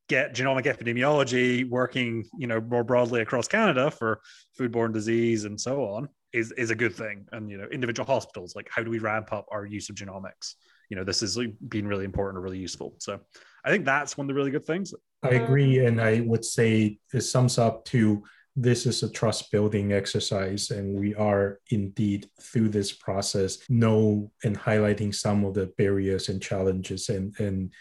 get 0.10 0.34
genomic 0.34 0.64
epidemiology 0.64 1.70
working, 1.70 2.24
you 2.38 2.48
know, 2.48 2.62
more 2.62 2.84
broadly 2.84 3.22
across 3.22 3.48
Canada 3.48 3.92
for 3.92 4.22
foodborne 4.58 4.94
disease 4.94 5.44
and 5.44 5.60
so 5.60 5.84
on, 5.84 6.08
is 6.34 6.52
is 6.54 6.72
a 6.72 6.76
good 6.76 6.94
thing. 6.94 7.26
And 7.32 7.50
you 7.50 7.58
know, 7.58 7.68
individual 7.72 8.06
hospitals 8.06 8.56
like 8.56 8.70
how 8.70 8.84
do 8.84 8.90
we 8.90 9.00
ramp 9.00 9.32
up 9.32 9.48
our 9.52 9.66
use 9.66 9.90
of 9.90 9.96
genomics? 9.96 10.56
You 10.90 10.98
know, 10.98 11.04
this 11.04 11.20
has 11.22 11.38
been 11.68 11.88
really 11.88 12.06
important 12.06 12.38
or 12.38 12.42
really 12.42 12.60
useful. 12.60 12.96
So 12.98 13.20
I 13.66 13.70
think 13.70 13.86
that's 13.86 14.18
one 14.18 14.26
of 14.26 14.28
the 14.30 14.34
really 14.34 14.52
good 14.52 14.66
things. 14.66 14.94
I 15.24 15.30
agree. 15.30 15.86
And 15.86 16.00
I 16.00 16.22
would 16.22 16.46
say 16.46 17.00
it 17.14 17.22
sums 17.22 17.58
up 17.58 17.84
to 17.86 18.24
this 18.60 18.88
is 18.88 19.04
a 19.04 19.12
trust 19.12 19.52
building 19.52 19.94
exercise, 19.94 20.72
and 20.72 21.00
we 21.00 21.14
are 21.14 21.60
indeed 21.70 22.28
through 22.42 22.70
this 22.70 22.92
process 22.92 23.60
know 23.70 24.32
and 24.44 24.58
highlighting 24.58 25.14
some 25.14 25.46
of 25.46 25.54
the 25.54 25.68
barriers 25.78 26.30
and 26.30 26.42
challenges. 26.42 27.10
And, 27.10 27.40
and 27.40 27.72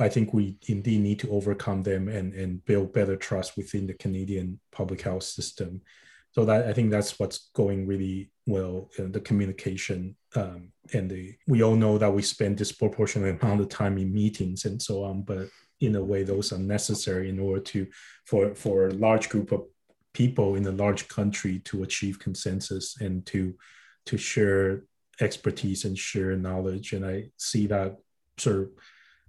I 0.00 0.08
think 0.08 0.32
we 0.32 0.56
indeed 0.68 1.02
need 1.02 1.18
to 1.20 1.30
overcome 1.30 1.82
them 1.82 2.08
and, 2.08 2.32
and 2.32 2.64
build 2.64 2.94
better 2.94 3.16
trust 3.16 3.58
within 3.58 3.86
the 3.86 3.94
Canadian 3.94 4.58
public 4.72 5.02
health 5.02 5.24
system. 5.24 5.82
So 6.36 6.44
that 6.44 6.66
I 6.66 6.74
think 6.74 6.90
that's 6.90 7.18
what's 7.18 7.48
going 7.54 7.86
really 7.86 8.30
well. 8.46 8.90
Uh, 8.98 9.06
the 9.08 9.20
communication 9.20 10.16
um, 10.34 10.70
and 10.92 11.10
the 11.10 11.34
we 11.46 11.62
all 11.62 11.76
know 11.76 11.96
that 11.96 12.12
we 12.12 12.20
spend 12.20 12.58
disproportionate 12.58 13.42
amount 13.42 13.62
of 13.62 13.70
time 13.70 13.96
in 13.96 14.12
meetings 14.12 14.66
and 14.66 14.80
so 14.80 15.02
on, 15.02 15.22
but 15.22 15.48
in 15.80 15.96
a 15.96 16.04
way 16.04 16.24
those 16.24 16.52
are 16.52 16.58
necessary 16.58 17.30
in 17.30 17.38
order 17.38 17.62
to 17.62 17.86
for 18.26 18.54
for 18.54 18.88
a 18.88 18.94
large 18.94 19.30
group 19.30 19.50
of 19.50 19.64
people 20.12 20.56
in 20.56 20.66
a 20.66 20.72
large 20.72 21.08
country 21.08 21.58
to 21.60 21.82
achieve 21.84 22.18
consensus 22.18 23.00
and 23.00 23.24
to 23.24 23.54
to 24.04 24.18
share 24.18 24.84
expertise 25.20 25.86
and 25.86 25.98
share 25.98 26.36
knowledge 26.36 26.92
and 26.92 27.04
i 27.04 27.24
see 27.36 27.66
that 27.66 27.96
sort 28.38 28.56
of 28.56 28.68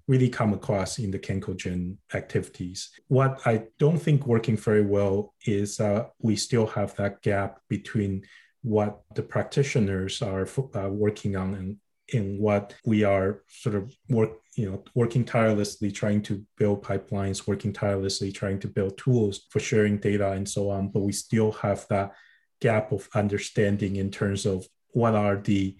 really 0.07 0.29
come 0.29 0.53
across 0.53 0.99
in 0.99 1.11
the 1.11 1.19
Cancogen 1.19 1.97
activities. 2.13 2.91
What 3.07 3.41
I 3.45 3.65
don't 3.77 3.99
think 3.99 4.25
working 4.25 4.57
very 4.57 4.85
well 4.85 5.33
is 5.45 5.79
uh, 5.79 6.05
we 6.19 6.35
still 6.35 6.67
have 6.67 6.95
that 6.95 7.21
gap 7.21 7.59
between 7.67 8.23
what 8.61 9.01
the 9.15 9.23
practitioners 9.23 10.21
are 10.21 10.47
uh, 10.75 10.89
working 10.89 11.35
on 11.35 11.53
and 11.55 11.77
in 12.09 12.39
what 12.39 12.73
we 12.85 13.03
are 13.03 13.41
sort 13.47 13.75
of 13.75 13.93
work 14.09 14.31
you 14.55 14.69
know 14.69 14.83
working 14.95 15.25
tirelessly 15.25 15.91
trying 15.91 16.21
to 16.21 16.43
build 16.57 16.83
pipelines 16.83 17.47
working 17.47 17.73
tirelessly 17.73 18.31
trying 18.31 18.57
to 18.59 18.67
build 18.67 18.97
tools 18.97 19.45
for 19.49 19.59
sharing 19.59 19.97
data 19.97 20.31
and 20.31 20.47
so 20.47 20.69
on 20.69 20.87
but 20.87 21.01
we 21.01 21.11
still 21.11 21.51
have 21.51 21.85
that 21.89 22.13
gap 22.61 22.91
of 22.91 23.07
understanding 23.13 23.97
in 23.97 24.09
terms 24.09 24.45
of 24.45 24.65
what 24.91 25.15
are 25.15 25.37
the 25.37 25.75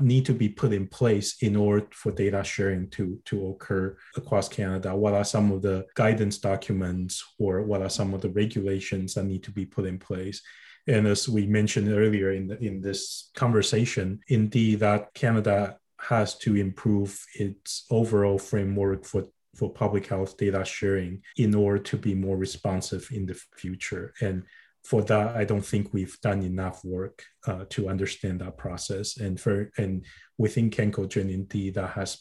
need 0.00 0.24
to 0.26 0.32
be 0.32 0.48
put 0.48 0.72
in 0.72 0.86
place 0.86 1.42
in 1.42 1.56
order 1.56 1.86
for 1.92 2.12
data 2.12 2.44
sharing 2.44 2.88
to, 2.90 3.18
to 3.26 3.48
occur 3.48 3.96
across 4.16 4.48
Canada? 4.48 4.94
What 4.94 5.14
are 5.14 5.24
some 5.24 5.50
of 5.52 5.62
the 5.62 5.86
guidance 5.94 6.38
documents 6.38 7.22
or 7.38 7.62
what 7.62 7.82
are 7.82 7.90
some 7.90 8.14
of 8.14 8.20
the 8.20 8.30
regulations 8.30 9.14
that 9.14 9.24
need 9.24 9.42
to 9.44 9.50
be 9.50 9.66
put 9.66 9.86
in 9.86 9.98
place? 9.98 10.42
And 10.86 11.06
as 11.06 11.28
we 11.28 11.46
mentioned 11.46 11.88
earlier 11.88 12.32
in, 12.32 12.48
the, 12.48 12.58
in 12.58 12.80
this 12.80 13.30
conversation, 13.34 14.20
indeed, 14.28 14.80
that 14.80 15.14
Canada 15.14 15.78
has 16.00 16.36
to 16.38 16.56
improve 16.56 17.24
its 17.34 17.86
overall 17.90 18.38
framework 18.38 19.04
for, 19.04 19.24
for 19.54 19.72
public 19.72 20.06
health 20.06 20.36
data 20.36 20.64
sharing 20.64 21.22
in 21.36 21.54
order 21.54 21.78
to 21.78 21.96
be 21.96 22.14
more 22.14 22.36
responsive 22.36 23.08
in 23.12 23.26
the 23.26 23.40
future. 23.56 24.12
And 24.20 24.42
for 24.84 25.02
that, 25.02 25.36
I 25.36 25.44
don't 25.44 25.64
think 25.64 25.92
we've 25.92 26.18
done 26.20 26.42
enough 26.42 26.84
work 26.84 27.24
uh, 27.46 27.64
to 27.70 27.88
understand 27.88 28.40
that 28.40 28.58
process. 28.58 29.16
And 29.16 29.40
for 29.40 29.70
and 29.78 30.04
within 30.38 30.70
Cancogen, 30.70 31.32
indeed, 31.32 31.74
that 31.74 31.90
has 31.90 32.18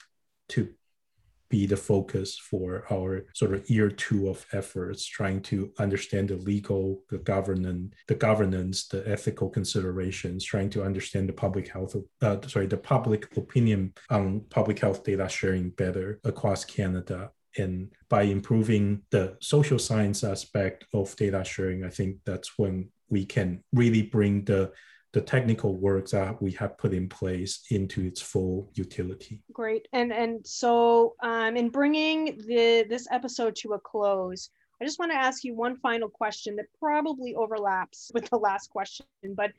to 0.49 0.69
be 1.51 1.65
the 1.65 1.77
focus 1.77 2.37
for 2.39 2.85
our 2.91 3.25
sort 3.35 3.53
of 3.53 3.69
year 3.69 3.89
two 3.89 4.29
of 4.29 4.45
efforts, 4.53 5.05
trying 5.05 5.41
to 5.41 5.71
understand 5.77 6.29
the 6.29 6.37
legal, 6.37 7.03
the 7.09 7.17
governance, 7.17 7.93
the 8.07 8.15
governance, 8.15 8.87
the 8.87 9.07
ethical 9.07 9.49
considerations, 9.49 10.45
trying 10.45 10.69
to 10.69 10.81
understand 10.81 11.27
the 11.27 11.33
public 11.33 11.67
health, 11.67 11.95
uh, 12.21 12.37
sorry, 12.47 12.67
the 12.67 12.77
public 12.77 13.35
opinion 13.35 13.93
on 14.09 14.41
public 14.49 14.79
health 14.79 15.03
data 15.03 15.27
sharing 15.27 15.69
better 15.71 16.19
across 16.23 16.63
Canada. 16.63 17.31
And 17.57 17.91
by 18.09 18.23
improving 18.23 19.03
the 19.11 19.37
social 19.41 19.79
science 19.79 20.23
aspect 20.23 20.85
of 20.93 21.15
data 21.15 21.43
sharing, 21.43 21.83
I 21.83 21.89
think 21.89 22.17
that's 22.25 22.57
when 22.57 22.89
we 23.09 23.25
can 23.25 23.63
really 23.73 24.03
bring 24.03 24.45
the 24.45 24.71
the 25.13 25.21
technical 25.21 25.75
work 25.75 26.07
that 26.09 26.41
we 26.41 26.51
have 26.53 26.77
put 26.77 26.93
in 26.93 27.09
place 27.09 27.63
into 27.69 28.01
its 28.01 28.21
full 28.21 28.71
utility. 28.75 29.43
Great. 29.51 29.87
And 29.91 30.13
and 30.13 30.45
so 30.47 31.15
um, 31.21 31.57
in 31.57 31.69
bringing 31.69 32.37
the 32.47 32.85
this 32.87 33.07
episode 33.11 33.55
to 33.57 33.73
a 33.73 33.79
close, 33.79 34.49
I 34.81 34.85
just 34.85 34.99
want 34.99 35.11
to 35.11 35.17
ask 35.17 35.43
you 35.43 35.53
one 35.53 35.75
final 35.77 36.09
question 36.09 36.55
that 36.55 36.67
probably 36.79 37.35
overlaps 37.35 38.11
with 38.13 38.29
the 38.29 38.37
last 38.37 38.69
question. 38.69 39.05
But 39.35 39.51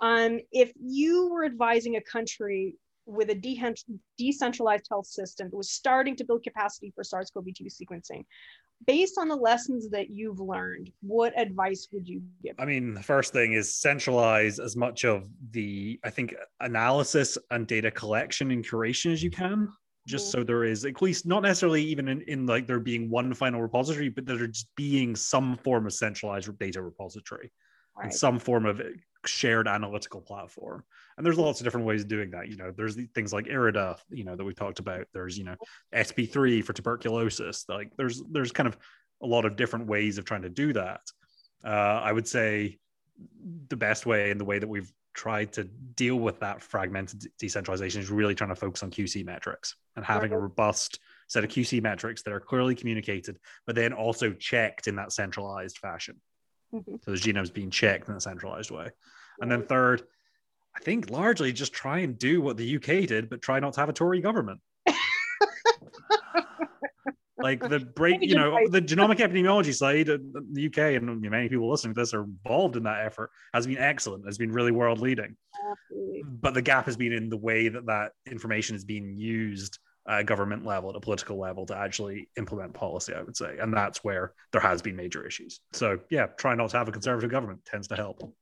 um, 0.00 0.40
if 0.52 0.72
you 0.80 1.28
were 1.28 1.44
advising 1.44 1.96
a 1.96 2.00
country 2.00 2.76
with 3.10 3.30
a 3.30 3.34
de- 3.34 3.60
decentralized 4.16 4.86
health 4.88 5.06
system 5.06 5.48
that 5.50 5.56
was 5.56 5.70
starting 5.70 6.16
to 6.16 6.24
build 6.24 6.42
capacity 6.42 6.92
for 6.94 7.04
SARS-CoV-2 7.04 7.66
sequencing, 7.66 8.24
based 8.86 9.18
on 9.18 9.28
the 9.28 9.36
lessons 9.36 9.90
that 9.90 10.10
you've 10.10 10.40
learned, 10.40 10.90
what 11.02 11.38
advice 11.38 11.88
would 11.92 12.08
you 12.08 12.22
give? 12.42 12.54
I 12.58 12.64
mean, 12.64 12.94
the 12.94 13.02
first 13.02 13.32
thing 13.32 13.52
is 13.52 13.74
centralize 13.74 14.58
as 14.58 14.76
much 14.76 15.04
of 15.04 15.28
the, 15.50 15.98
I 16.04 16.10
think, 16.10 16.34
analysis 16.60 17.36
and 17.50 17.66
data 17.66 17.90
collection 17.90 18.50
and 18.50 18.66
curation 18.66 19.12
as 19.12 19.22
you 19.22 19.30
can. 19.30 19.68
Just 20.06 20.32
mm-hmm. 20.32 20.40
so 20.40 20.44
there 20.44 20.64
is 20.64 20.84
at 20.84 21.02
least 21.02 21.26
not 21.26 21.42
necessarily 21.42 21.82
even 21.84 22.08
in, 22.08 22.22
in 22.22 22.46
like 22.46 22.66
there 22.66 22.80
being 22.80 23.10
one 23.10 23.34
final 23.34 23.60
repository, 23.60 24.08
but 24.08 24.24
there 24.24 24.46
just 24.46 24.68
being 24.76 25.14
some 25.14 25.58
form 25.58 25.86
of 25.86 25.92
centralized 25.92 26.58
data 26.58 26.80
repository 26.80 27.52
right. 28.04 28.12
some 28.12 28.38
form 28.38 28.66
of 28.66 28.80
shared 29.26 29.68
analytical 29.68 30.20
platform. 30.20 30.82
And 31.16 31.26
there's 31.26 31.38
lots 31.38 31.60
of 31.60 31.64
different 31.64 31.86
ways 31.86 32.02
of 32.02 32.08
doing 32.08 32.30
that 32.30 32.48
you 32.48 32.56
know 32.56 32.72
there's 32.74 32.96
things 33.14 33.32
like 33.32 33.46
irida 33.46 33.98
you 34.08 34.24
know 34.24 34.36
that 34.36 34.44
we 34.44 34.54
talked 34.54 34.78
about. 34.78 35.06
There's 35.12 35.36
you 35.36 35.44
know 35.44 35.56
sp3 35.94 36.64
for 36.64 36.72
tuberculosis 36.72 37.64
like 37.68 37.92
there's 37.96 38.22
there's 38.30 38.52
kind 38.52 38.66
of 38.66 38.78
a 39.22 39.26
lot 39.26 39.44
of 39.44 39.56
different 39.56 39.86
ways 39.86 40.18
of 40.18 40.24
trying 40.24 40.42
to 40.42 40.48
do 40.48 40.72
that. 40.72 41.00
Uh, 41.62 42.00
i 42.02 42.10
would 42.10 42.26
say 42.26 42.78
the 43.68 43.76
best 43.76 44.06
way 44.06 44.30
and 44.30 44.40
the 44.40 44.44
way 44.44 44.58
that 44.58 44.68
we've 44.68 44.90
tried 45.12 45.52
to 45.52 45.64
deal 45.94 46.16
with 46.16 46.40
that 46.40 46.62
fragmented 46.62 47.26
decentralization 47.38 48.00
is 48.00 48.10
really 48.10 48.34
trying 48.34 48.48
to 48.48 48.56
focus 48.56 48.82
on 48.82 48.90
qc 48.90 49.24
metrics 49.24 49.76
and 49.96 50.04
having 50.04 50.32
a 50.32 50.38
robust 50.38 51.00
set 51.28 51.44
of 51.44 51.50
qc 51.50 51.82
metrics 51.82 52.22
that 52.22 52.32
are 52.32 52.40
clearly 52.40 52.74
communicated 52.74 53.38
but 53.66 53.74
then 53.74 53.92
also 53.92 54.32
checked 54.32 54.86
in 54.88 54.96
that 54.96 55.12
centralized 55.12 55.78
fashion 55.78 56.18
Mm-hmm. 56.74 56.96
So 57.02 57.10
the 57.10 57.16
genome's 57.16 57.50
being 57.50 57.70
checked 57.70 58.08
in 58.08 58.14
a 58.14 58.20
centralized 58.20 58.70
way. 58.70 58.90
And 59.40 59.50
then 59.50 59.66
third, 59.66 60.02
I 60.76 60.80
think 60.80 61.10
largely 61.10 61.52
just 61.52 61.72
try 61.72 61.98
and 62.00 62.18
do 62.18 62.40
what 62.40 62.56
the 62.56 62.76
UK 62.76 63.06
did, 63.06 63.28
but 63.28 63.42
try 63.42 63.58
not 63.60 63.72
to 63.74 63.80
have 63.80 63.88
a 63.88 63.92
Tory 63.92 64.20
government. 64.20 64.60
like 67.38 67.60
the 67.60 67.80
break, 67.80 68.18
you 68.20 68.34
know, 68.34 68.58
the 68.68 68.80
genomic 68.80 69.16
epidemiology 69.16 69.74
side, 69.74 70.06
the 70.06 70.66
UK 70.66 71.00
and 71.00 71.20
many 71.22 71.48
people 71.48 71.70
listening 71.70 71.94
to 71.94 72.00
this 72.00 72.14
are 72.14 72.24
involved 72.24 72.76
in 72.76 72.84
that 72.84 73.04
effort 73.04 73.30
has 73.52 73.66
been 73.66 73.78
excellent, 73.78 74.26
has 74.26 74.38
been 74.38 74.52
really 74.52 74.70
world 74.70 75.00
leading. 75.00 75.36
But 76.24 76.54
the 76.54 76.62
gap 76.62 76.86
has 76.86 76.96
been 76.96 77.12
in 77.12 77.28
the 77.28 77.36
way 77.36 77.68
that 77.68 77.86
that 77.86 78.12
information 78.30 78.76
is 78.76 78.84
being 78.84 79.16
used 79.16 79.78
uh, 80.10 80.22
government 80.22 80.66
level, 80.66 80.90
at 80.90 80.96
a 80.96 81.00
political 81.00 81.38
level, 81.38 81.64
to 81.66 81.76
actually 81.76 82.28
implement 82.36 82.74
policy, 82.74 83.14
I 83.14 83.22
would 83.22 83.36
say. 83.36 83.58
And 83.58 83.72
that's 83.72 84.02
where 84.02 84.32
there 84.50 84.60
has 84.60 84.82
been 84.82 84.96
major 84.96 85.24
issues. 85.24 85.60
So, 85.72 86.00
yeah, 86.10 86.26
try 86.36 86.56
not 86.56 86.70
to 86.70 86.78
have 86.78 86.88
a 86.88 86.92
conservative 86.92 87.30
government 87.30 87.64
tends 87.64 87.86
to 87.88 87.96
help. 87.96 88.34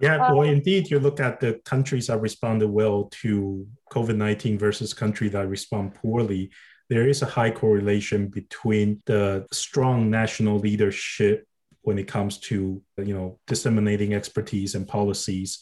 Yeah, 0.00 0.32
well, 0.32 0.42
indeed, 0.42 0.90
you 0.90 0.98
look 0.98 1.20
at 1.20 1.40
the 1.40 1.60
countries 1.64 2.08
that 2.08 2.20
responded 2.20 2.68
well 2.68 3.04
to 3.22 3.66
COVID 3.92 4.16
19 4.16 4.58
versus 4.58 4.92
countries 4.92 5.32
that 5.32 5.48
respond 5.48 5.94
poorly. 5.94 6.50
There 6.90 7.06
is 7.06 7.22
a 7.22 7.26
high 7.26 7.50
correlation 7.50 8.28
between 8.28 9.02
the 9.06 9.46
strong 9.52 10.10
national 10.10 10.58
leadership 10.58 11.46
when 11.82 11.98
it 11.98 12.08
comes 12.08 12.38
to 12.38 12.82
you 12.98 13.14
know 13.14 13.38
disseminating 13.46 14.14
expertise 14.14 14.74
and 14.74 14.88
policies 14.88 15.60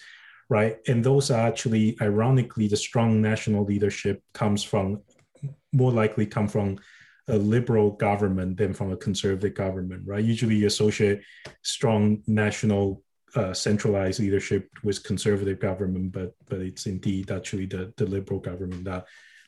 right? 0.52 0.76
And 0.86 1.02
those 1.02 1.30
are 1.30 1.48
actually, 1.48 1.96
ironically, 2.02 2.68
the 2.68 2.76
strong 2.76 3.22
national 3.22 3.64
leadership 3.64 4.22
comes 4.34 4.62
from, 4.62 5.00
more 5.72 5.90
likely 5.90 6.26
come 6.26 6.46
from 6.46 6.76
a 7.28 7.38
liberal 7.38 7.92
government 7.92 8.58
than 8.58 8.74
from 8.74 8.92
a 8.92 8.96
conservative 9.06 9.54
government, 9.54 10.02
right? 10.04 10.22
Usually 10.22 10.56
you 10.56 10.66
associate 10.66 11.22
strong 11.62 12.22
national 12.26 13.02
uh, 13.34 13.54
centralized 13.54 14.20
leadership 14.20 14.68
with 14.84 15.02
conservative 15.02 15.58
government, 15.58 16.12
but 16.12 16.34
but 16.50 16.60
it's 16.60 16.84
indeed 16.84 17.30
actually 17.30 17.64
the, 17.64 17.82
the 17.96 18.04
liberal 18.04 18.40
government 18.50 18.84
that 18.84 19.06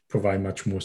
provide 0.09 0.43
much 0.43 0.65
more 0.65 0.85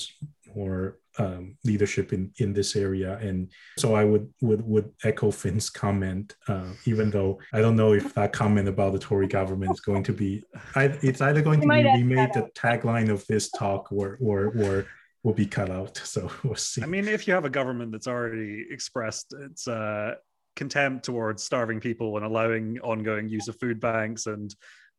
more 0.54 0.98
um, 1.20 1.58
leadership 1.64 2.14
in 2.14 2.32
in 2.38 2.54
this 2.54 2.76
area. 2.76 3.18
And 3.18 3.52
so 3.78 3.94
i 3.94 4.04
would 4.04 4.32
would 4.42 4.62
would 4.66 4.92
echo 5.04 5.32
finn's 5.32 5.70
comment 5.70 6.36
uh, 6.48 6.72
even 6.86 7.12
though 7.12 7.40
i 7.54 7.60
don't 7.60 7.76
know 7.76 7.94
if 7.94 8.14
that 8.14 8.34
comment 8.34 8.68
about 8.68 8.94
the 8.94 9.00
tory 9.00 9.28
government 9.28 9.72
is 9.72 9.82
going 9.82 10.04
to 10.04 10.14
be 10.14 10.44
I, 10.76 10.86
it's 11.02 11.22
either 11.22 11.42
going 11.42 11.62
to 11.62 11.68
be 11.68 11.84
remade 11.84 12.34
the 12.34 12.50
tagline 12.56 13.10
of 13.10 13.26
this 13.28 13.50
talk 13.52 13.92
or 13.92 14.18
or 14.22 14.48
or 14.58 14.86
will 15.24 15.34
be 15.34 15.46
cut 15.46 15.70
out. 15.70 16.02
So 16.06 16.32
we'll 16.44 16.56
see. 16.56 16.82
I 16.82 16.86
mean 16.86 17.08
if 17.08 17.28
you 17.28 17.34
have 17.34 17.46
a 17.46 17.50
government 17.50 17.92
that's 17.92 18.08
already 18.08 18.66
expressed 18.70 19.34
its 19.34 19.68
uh, 19.68 20.16
contempt 20.56 21.06
towards 21.06 21.44
starving 21.44 21.80
people 21.80 22.18
and 22.18 22.26
allowing 22.26 22.80
ongoing 22.80 23.30
use 23.30 23.48
of 23.48 23.60
food 23.60 23.80
banks 23.80 24.26
and 24.26 24.54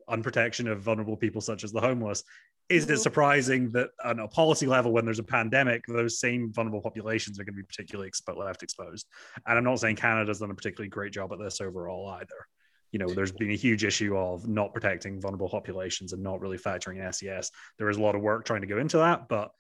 unprotection 0.09 0.69
of 0.69 0.81
vulnerable 0.83 1.17
people 1.17 1.41
such 1.41 1.65
as 1.65 1.73
the 1.73 1.81
homeless 1.81 2.23
is 2.71 2.85
it 2.85 2.89
mm-hmm. 2.89 3.01
surprising 3.01 3.71
that 3.71 3.91
on 4.05 4.21
a 4.21 4.29
policy 4.29 4.67
level, 4.67 4.93
when 4.93 5.05
there's 5.05 5.19
a 5.19 5.25
pandemic, 5.25 5.85
those 5.87 6.21
same 6.21 6.53
vulnerable 6.53 6.81
populations 6.81 7.39
are 7.39 7.45
going 7.45 7.55
to 7.55 7.63
be 7.63 7.67
particularly 7.67 8.11
expo- 8.11 8.39
left 8.39 8.63
exposed? 8.63 9.07
And 9.47 9.59
I'm 9.59 9.65
not 9.65 9.81
saying 9.81 9.97
Canada's 9.97 10.39
done 10.39 10.53
a 10.53 10.55
particularly 10.55 10.89
great 10.89 11.13
job 11.13 11.33
at 11.33 11.41
this 11.41 11.61
overall 11.61 12.09
either. 12.21 12.47
You 12.93 13.01
know, 13.01 13.13
there's 13.13 13.33
been 13.33 13.51
a 13.51 13.57
huge 13.57 13.85
issue 13.85 14.17
of 14.17 14.49
not 14.49 14.73
protecting 14.73 15.21
vulnerable 15.21 15.49
populations 15.49 16.13
and 16.13 16.23
not 16.23 16.41
really 16.41 16.59
factoring 16.59 17.05
in 17.05 17.13
SES. 17.13 17.51
There 17.79 17.89
is 17.89 17.97
a 17.97 18.03
lot 18.03 18.15
of 18.15 18.23
work 18.23 18.45
trying 18.45 18.63
to 18.63 18.67
go 18.69 18.79
into 18.79 18.99
that, 18.99 19.29
but 19.29 19.51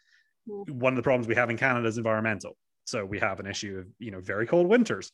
mm-hmm. 0.48 0.78
one 0.78 0.92
of 0.92 0.96
the 0.96 1.02
problems 1.02 1.26
we 1.26 1.34
have 1.34 1.50
in 1.50 1.56
Canada 1.56 1.88
is 1.88 1.98
environmental. 1.98 2.56
So 2.84 3.04
we 3.04 3.18
have 3.18 3.40
an 3.40 3.46
issue 3.46 3.78
of 3.78 3.86
you 3.98 4.12
know 4.12 4.20
very 4.20 4.46
cold 4.46 4.68
winters. 4.68 5.10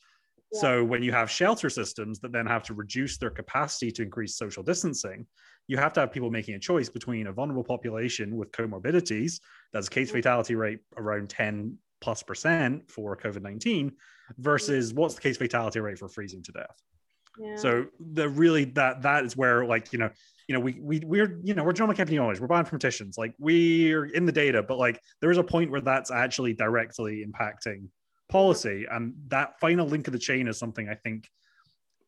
Yeah. 0.52 0.60
So 0.60 0.84
when 0.84 1.02
you 1.02 1.12
have 1.12 1.30
shelter 1.30 1.70
systems 1.70 2.20
that 2.20 2.32
then 2.32 2.46
have 2.46 2.62
to 2.64 2.74
reduce 2.74 3.16
their 3.18 3.30
capacity 3.30 3.90
to 3.92 4.02
increase 4.02 4.36
social 4.36 4.62
distancing, 4.62 5.26
you 5.68 5.76
have 5.76 5.92
to 5.94 6.00
have 6.00 6.12
people 6.12 6.30
making 6.30 6.54
a 6.54 6.58
choice 6.58 6.88
between 6.88 7.26
a 7.26 7.32
vulnerable 7.32 7.64
population 7.64 8.36
with 8.36 8.52
comorbidities, 8.52 9.40
that's 9.72 9.88
case 9.88 10.08
mm-hmm. 10.08 10.18
fatality 10.18 10.54
rate 10.54 10.80
around 10.96 11.28
10 11.30 11.78
plus 12.00 12.22
percent 12.22 12.90
for 12.90 13.16
COVID 13.16 13.42
19, 13.42 13.92
versus 14.38 14.94
what's 14.94 15.14
the 15.14 15.20
case 15.20 15.36
fatality 15.36 15.80
rate 15.80 15.98
for 15.98 16.08
freezing 16.08 16.42
to 16.44 16.52
death. 16.52 16.76
Yeah. 17.38 17.56
So 17.56 17.86
the 18.00 18.28
really 18.28 18.64
that 18.64 19.02
that 19.02 19.24
is 19.24 19.36
where 19.36 19.66
like 19.66 19.92
you 19.92 19.98
know 19.98 20.10
you 20.48 20.54
know 20.54 20.60
we 20.60 20.78
we 20.80 21.00
we're 21.00 21.38
you 21.42 21.54
know 21.54 21.64
we're 21.64 21.72
genomic 21.72 21.96
epidemiologists 21.96 22.40
we're 22.40 22.48
bioinformaticians 22.48 23.18
like 23.18 23.34
we're 23.38 24.06
in 24.06 24.24
the 24.24 24.32
data 24.32 24.62
but 24.62 24.78
like 24.78 25.00
there 25.20 25.30
is 25.30 25.38
a 25.38 25.42
point 25.42 25.70
where 25.70 25.80
that's 25.80 26.10
actually 26.10 26.54
directly 26.54 27.26
impacting 27.26 27.88
policy 28.28 28.86
and 28.90 29.12
that 29.28 29.58
final 29.60 29.86
link 29.86 30.06
of 30.06 30.12
the 30.12 30.18
chain 30.18 30.48
is 30.48 30.58
something 30.58 30.88
I 30.88 30.94
think 30.94 31.28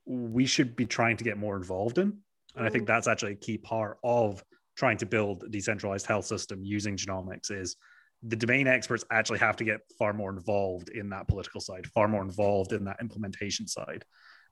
we 0.07 0.47
should 0.47 0.75
be 0.77 0.87
trying 0.87 1.18
to 1.18 1.25
get 1.25 1.37
more 1.37 1.57
involved 1.57 1.99
in 1.99 2.18
and 2.59 2.66
I 2.66 2.71
think 2.71 2.87
that's 2.87 3.07
actually 3.07 3.33
a 3.33 3.37
key 3.37 3.57
part 3.57 3.99
of 4.03 4.42
trying 4.77 4.99
to 4.99 5.07
build 5.07 5.44
a 5.44 5.49
decentralized 5.49 6.07
health 6.07 6.25
system 6.27 6.62
using 6.62 6.97
genomics 6.97 7.51
is 7.51 7.77
the 8.23 8.37
domain 8.37 8.66
experts 8.66 9.05
actually 9.11 9.38
have 9.38 9.57
to 9.57 9.64
get 9.64 9.81
far 9.99 10.12
more 10.12 10.31
involved 10.31 10.88
in 10.88 11.11
that 11.11 11.29
political 11.29 11.61
side, 11.61 11.87
far 11.87 12.09
more 12.09 12.23
involved 12.23 12.73
in 12.73 12.85
that 12.85 12.97
implementation 13.01 13.66
side, 13.66 14.05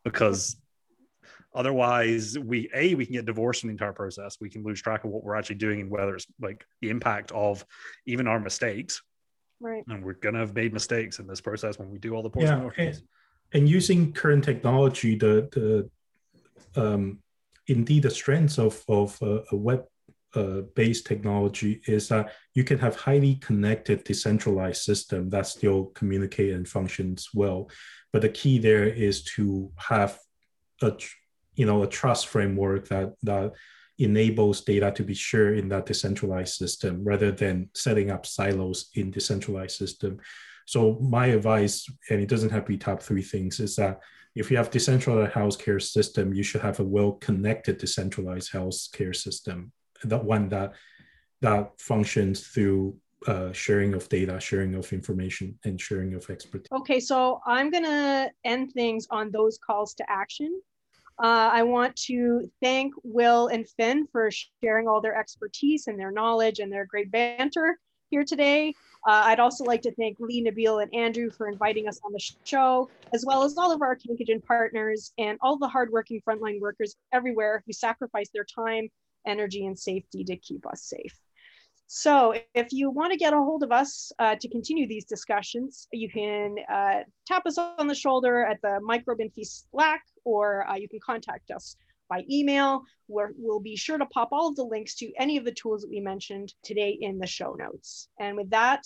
because 0.04 0.56
otherwise 1.54 2.38
we 2.38 2.70
a 2.74 2.94
we 2.94 3.04
can 3.04 3.14
get 3.14 3.26
divorced 3.26 3.60
from 3.60 3.68
the 3.68 3.72
entire 3.72 3.92
process. 3.92 4.36
We 4.40 4.50
can 4.50 4.62
lose 4.62 4.80
track 4.80 5.04
of 5.04 5.10
what 5.10 5.24
we're 5.24 5.34
actually 5.34 5.56
doing 5.56 5.80
and 5.80 5.90
whether 5.90 6.14
it's 6.14 6.26
like 6.40 6.64
the 6.80 6.90
impact 6.90 7.32
of 7.32 7.64
even 8.06 8.28
our 8.28 8.38
mistakes. 8.38 9.02
Right. 9.58 9.82
And 9.88 10.04
we're 10.04 10.14
gonna 10.14 10.38
have 10.38 10.54
made 10.54 10.72
mistakes 10.72 11.18
in 11.18 11.26
this 11.26 11.40
process 11.40 11.78
when 11.78 11.90
we 11.90 11.98
do 11.98 12.14
all 12.14 12.22
the 12.22 12.30
post 12.30 12.46
yeah, 12.46 12.68
and, 12.78 13.02
and 13.52 13.68
using 13.68 14.12
current 14.12 14.44
technology, 14.44 15.16
the 15.16 15.48
the 16.74 16.80
um, 16.80 17.18
indeed 17.66 18.02
the 18.02 18.10
strength 18.10 18.58
of, 18.58 18.82
of 18.88 19.20
uh, 19.22 19.40
a 19.50 19.56
web 19.56 19.84
uh, 20.34 20.62
technology 20.76 21.80
is 21.86 22.08
that 22.08 22.32
you 22.54 22.62
can 22.62 22.78
have 22.78 22.94
highly 22.96 23.36
connected 23.36 24.04
decentralized 24.04 24.82
system 24.82 25.30
that 25.30 25.46
still 25.46 25.86
communicate 25.94 26.52
and 26.52 26.68
functions 26.68 27.30
well. 27.32 27.70
But 28.12 28.22
the 28.22 28.28
key 28.28 28.58
there 28.58 28.84
is 28.84 29.24
to 29.36 29.72
have 29.76 30.18
a 30.82 30.92
you 31.54 31.64
know 31.64 31.82
a 31.82 31.86
trust 31.86 32.28
framework 32.28 32.88
that 32.88 33.14
that 33.22 33.52
enables 33.98 34.60
data 34.60 34.92
to 34.92 35.02
be 35.02 35.14
shared 35.14 35.58
in 35.58 35.70
that 35.70 35.86
decentralized 35.86 36.54
system 36.54 37.02
rather 37.02 37.32
than 37.32 37.70
setting 37.74 38.10
up 38.10 38.26
silos 38.26 38.90
in 38.94 39.10
decentralized 39.10 39.76
system 39.76 40.18
so 40.66 40.98
my 41.00 41.26
advice 41.26 41.88
and 42.10 42.20
it 42.20 42.28
doesn't 42.28 42.50
have 42.50 42.64
to 42.64 42.68
be 42.68 42.76
top 42.76 43.00
three 43.00 43.22
things 43.22 43.60
is 43.60 43.76
that 43.76 44.00
if 44.34 44.50
you 44.50 44.56
have 44.58 44.70
decentralized 44.70 45.32
healthcare 45.32 45.80
system, 45.80 46.34
you 46.34 46.42
should 46.42 46.60
have 46.60 46.78
a 46.78 46.84
well-connected 46.84 47.78
decentralized 47.78 48.52
healthcare 48.52 49.16
system, 49.16 49.72
that 50.04 50.22
one 50.22 50.50
that 50.50 50.74
that 51.40 51.70
functions 51.80 52.48
through 52.48 52.96
uh, 53.26 53.52
sharing 53.52 53.94
of 53.94 54.08
data, 54.08 54.38
sharing 54.40 54.74
of 54.74 54.92
information, 54.92 55.58
and 55.64 55.80
sharing 55.80 56.14
of 56.14 56.28
expertise. 56.28 56.68
Okay, 56.72 57.00
so 57.00 57.40
I'm 57.46 57.70
gonna 57.70 58.30
end 58.44 58.72
things 58.72 59.06
on 59.10 59.30
those 59.30 59.58
calls 59.58 59.94
to 59.94 60.04
action. 60.10 60.60
Uh, 61.22 61.48
I 61.52 61.62
want 61.62 61.96
to 62.08 62.50
thank 62.62 62.92
Will 63.02 63.46
and 63.48 63.66
Finn 63.66 64.06
for 64.12 64.30
sharing 64.62 64.86
all 64.86 65.00
their 65.00 65.16
expertise 65.16 65.86
and 65.86 65.98
their 65.98 66.10
knowledge 66.10 66.58
and 66.58 66.70
their 66.70 66.84
great 66.84 67.10
banter 67.10 67.78
here 68.10 68.24
today. 68.24 68.74
Uh, 69.06 69.22
I'd 69.26 69.38
also 69.38 69.62
like 69.62 69.82
to 69.82 69.94
thank 69.94 70.18
Lee, 70.18 70.44
Nabil, 70.44 70.82
and 70.82 70.92
Andrew 70.92 71.30
for 71.30 71.48
inviting 71.48 71.86
us 71.86 72.00
on 72.04 72.12
the 72.12 72.18
show, 72.42 72.90
as 73.14 73.24
well 73.24 73.44
as 73.44 73.56
all 73.56 73.70
of 73.70 73.80
our 73.80 73.96
CanCOGeN 73.96 74.44
partners 74.44 75.12
and 75.16 75.38
all 75.40 75.56
the 75.56 75.68
hardworking 75.68 76.20
frontline 76.28 76.60
workers 76.60 76.96
everywhere 77.12 77.62
who 77.64 77.72
sacrifice 77.72 78.30
their 78.34 78.44
time, 78.44 78.88
energy, 79.24 79.64
and 79.64 79.78
safety 79.78 80.24
to 80.24 80.36
keep 80.36 80.66
us 80.66 80.82
safe. 80.82 81.16
So 81.86 82.34
if 82.54 82.72
you 82.72 82.90
want 82.90 83.12
to 83.12 83.16
get 83.16 83.32
a 83.32 83.36
hold 83.36 83.62
of 83.62 83.70
us 83.70 84.10
uh, 84.18 84.34
to 84.40 84.48
continue 84.48 84.88
these 84.88 85.04
discussions, 85.04 85.86
you 85.92 86.10
can 86.10 86.56
uh, 86.68 87.02
tap 87.28 87.46
us 87.46 87.58
on 87.58 87.86
the 87.86 87.94
shoulder 87.94 88.44
at 88.44 88.60
the 88.60 88.80
MicroBinfie 88.82 89.46
Slack, 89.46 90.02
or 90.24 90.68
uh, 90.68 90.74
you 90.74 90.88
can 90.88 90.98
contact 90.98 91.52
us 91.52 91.76
by 92.08 92.24
email, 92.30 92.82
we'll 93.08 93.60
be 93.60 93.76
sure 93.76 93.98
to 93.98 94.06
pop 94.06 94.28
all 94.32 94.48
of 94.48 94.56
the 94.56 94.64
links 94.64 94.94
to 94.96 95.12
any 95.18 95.36
of 95.36 95.44
the 95.44 95.52
tools 95.52 95.82
that 95.82 95.90
we 95.90 96.00
mentioned 96.00 96.52
today 96.62 96.96
in 97.00 97.18
the 97.18 97.26
show 97.26 97.54
notes. 97.54 98.08
And 98.18 98.36
with 98.36 98.50
that, 98.50 98.82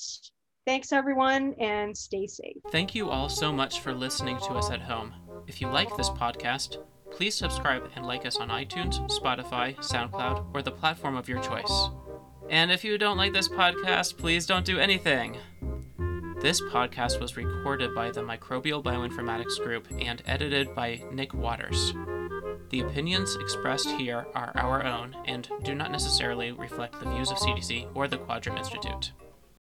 thanks 0.67 0.93
everyone 0.93 1.55
and 1.61 1.97
stay 1.97 2.27
safe. 2.27 2.57
Thank 2.71 2.95
you 2.95 3.11
all 3.11 3.29
so 3.29 3.53
much 3.53 3.81
for 3.81 3.93
listening 3.93 4.39
to 4.39 4.53
us 4.53 4.71
at 4.71 4.81
home. 4.81 5.15
If 5.47 5.61
you 5.61 5.69
like 5.69 5.97
this 5.97 6.11
podcast, 6.11 6.77
please 7.11 7.35
subscribe 7.35 7.91
and 7.97 8.07
like 8.07 8.25
us 8.27 8.37
on 8.37 8.49
iTunes, 8.51 9.01
Spotify, 9.11 9.77
SoundCloud, 9.77 10.55
or 10.55 10.63
the 10.63 10.71
platform 10.71 11.17
of 11.17 11.29
your 11.29 11.41
choice. 11.41 11.89
And 12.49 12.71
if 12.71 12.85
you 12.85 12.99
don't 12.99 13.17
like 13.17 13.33
this 13.33 13.49
podcast, 13.49 14.17
please 14.17 14.47
don't 14.47 14.65
do 14.65 14.79
anything. 14.79 15.37
This 16.41 16.61
podcast 16.61 17.21
was 17.21 17.37
recorded 17.37 17.95
by 17.95 18.11
the 18.11 18.23
Microbial 18.23 18.83
Bioinformatics 18.83 19.63
Group 19.63 19.89
and 19.99 20.23
edited 20.27 20.75
by 20.75 21.03
Nick 21.13 21.35
Waters. 21.35 21.93
The 22.71 22.81
opinions 22.83 23.35
expressed 23.35 23.91
here 23.91 24.27
are 24.33 24.53
our 24.55 24.87
own 24.87 25.17
and 25.27 25.49
do 25.65 25.75
not 25.75 25.91
necessarily 25.91 26.53
reflect 26.53 27.01
the 27.01 27.11
views 27.11 27.33
of 27.33 27.39
CDC 27.39 27.89
or 27.95 28.07
the 28.07 28.19
Quadram 28.19 28.57
Institute. 28.57 29.11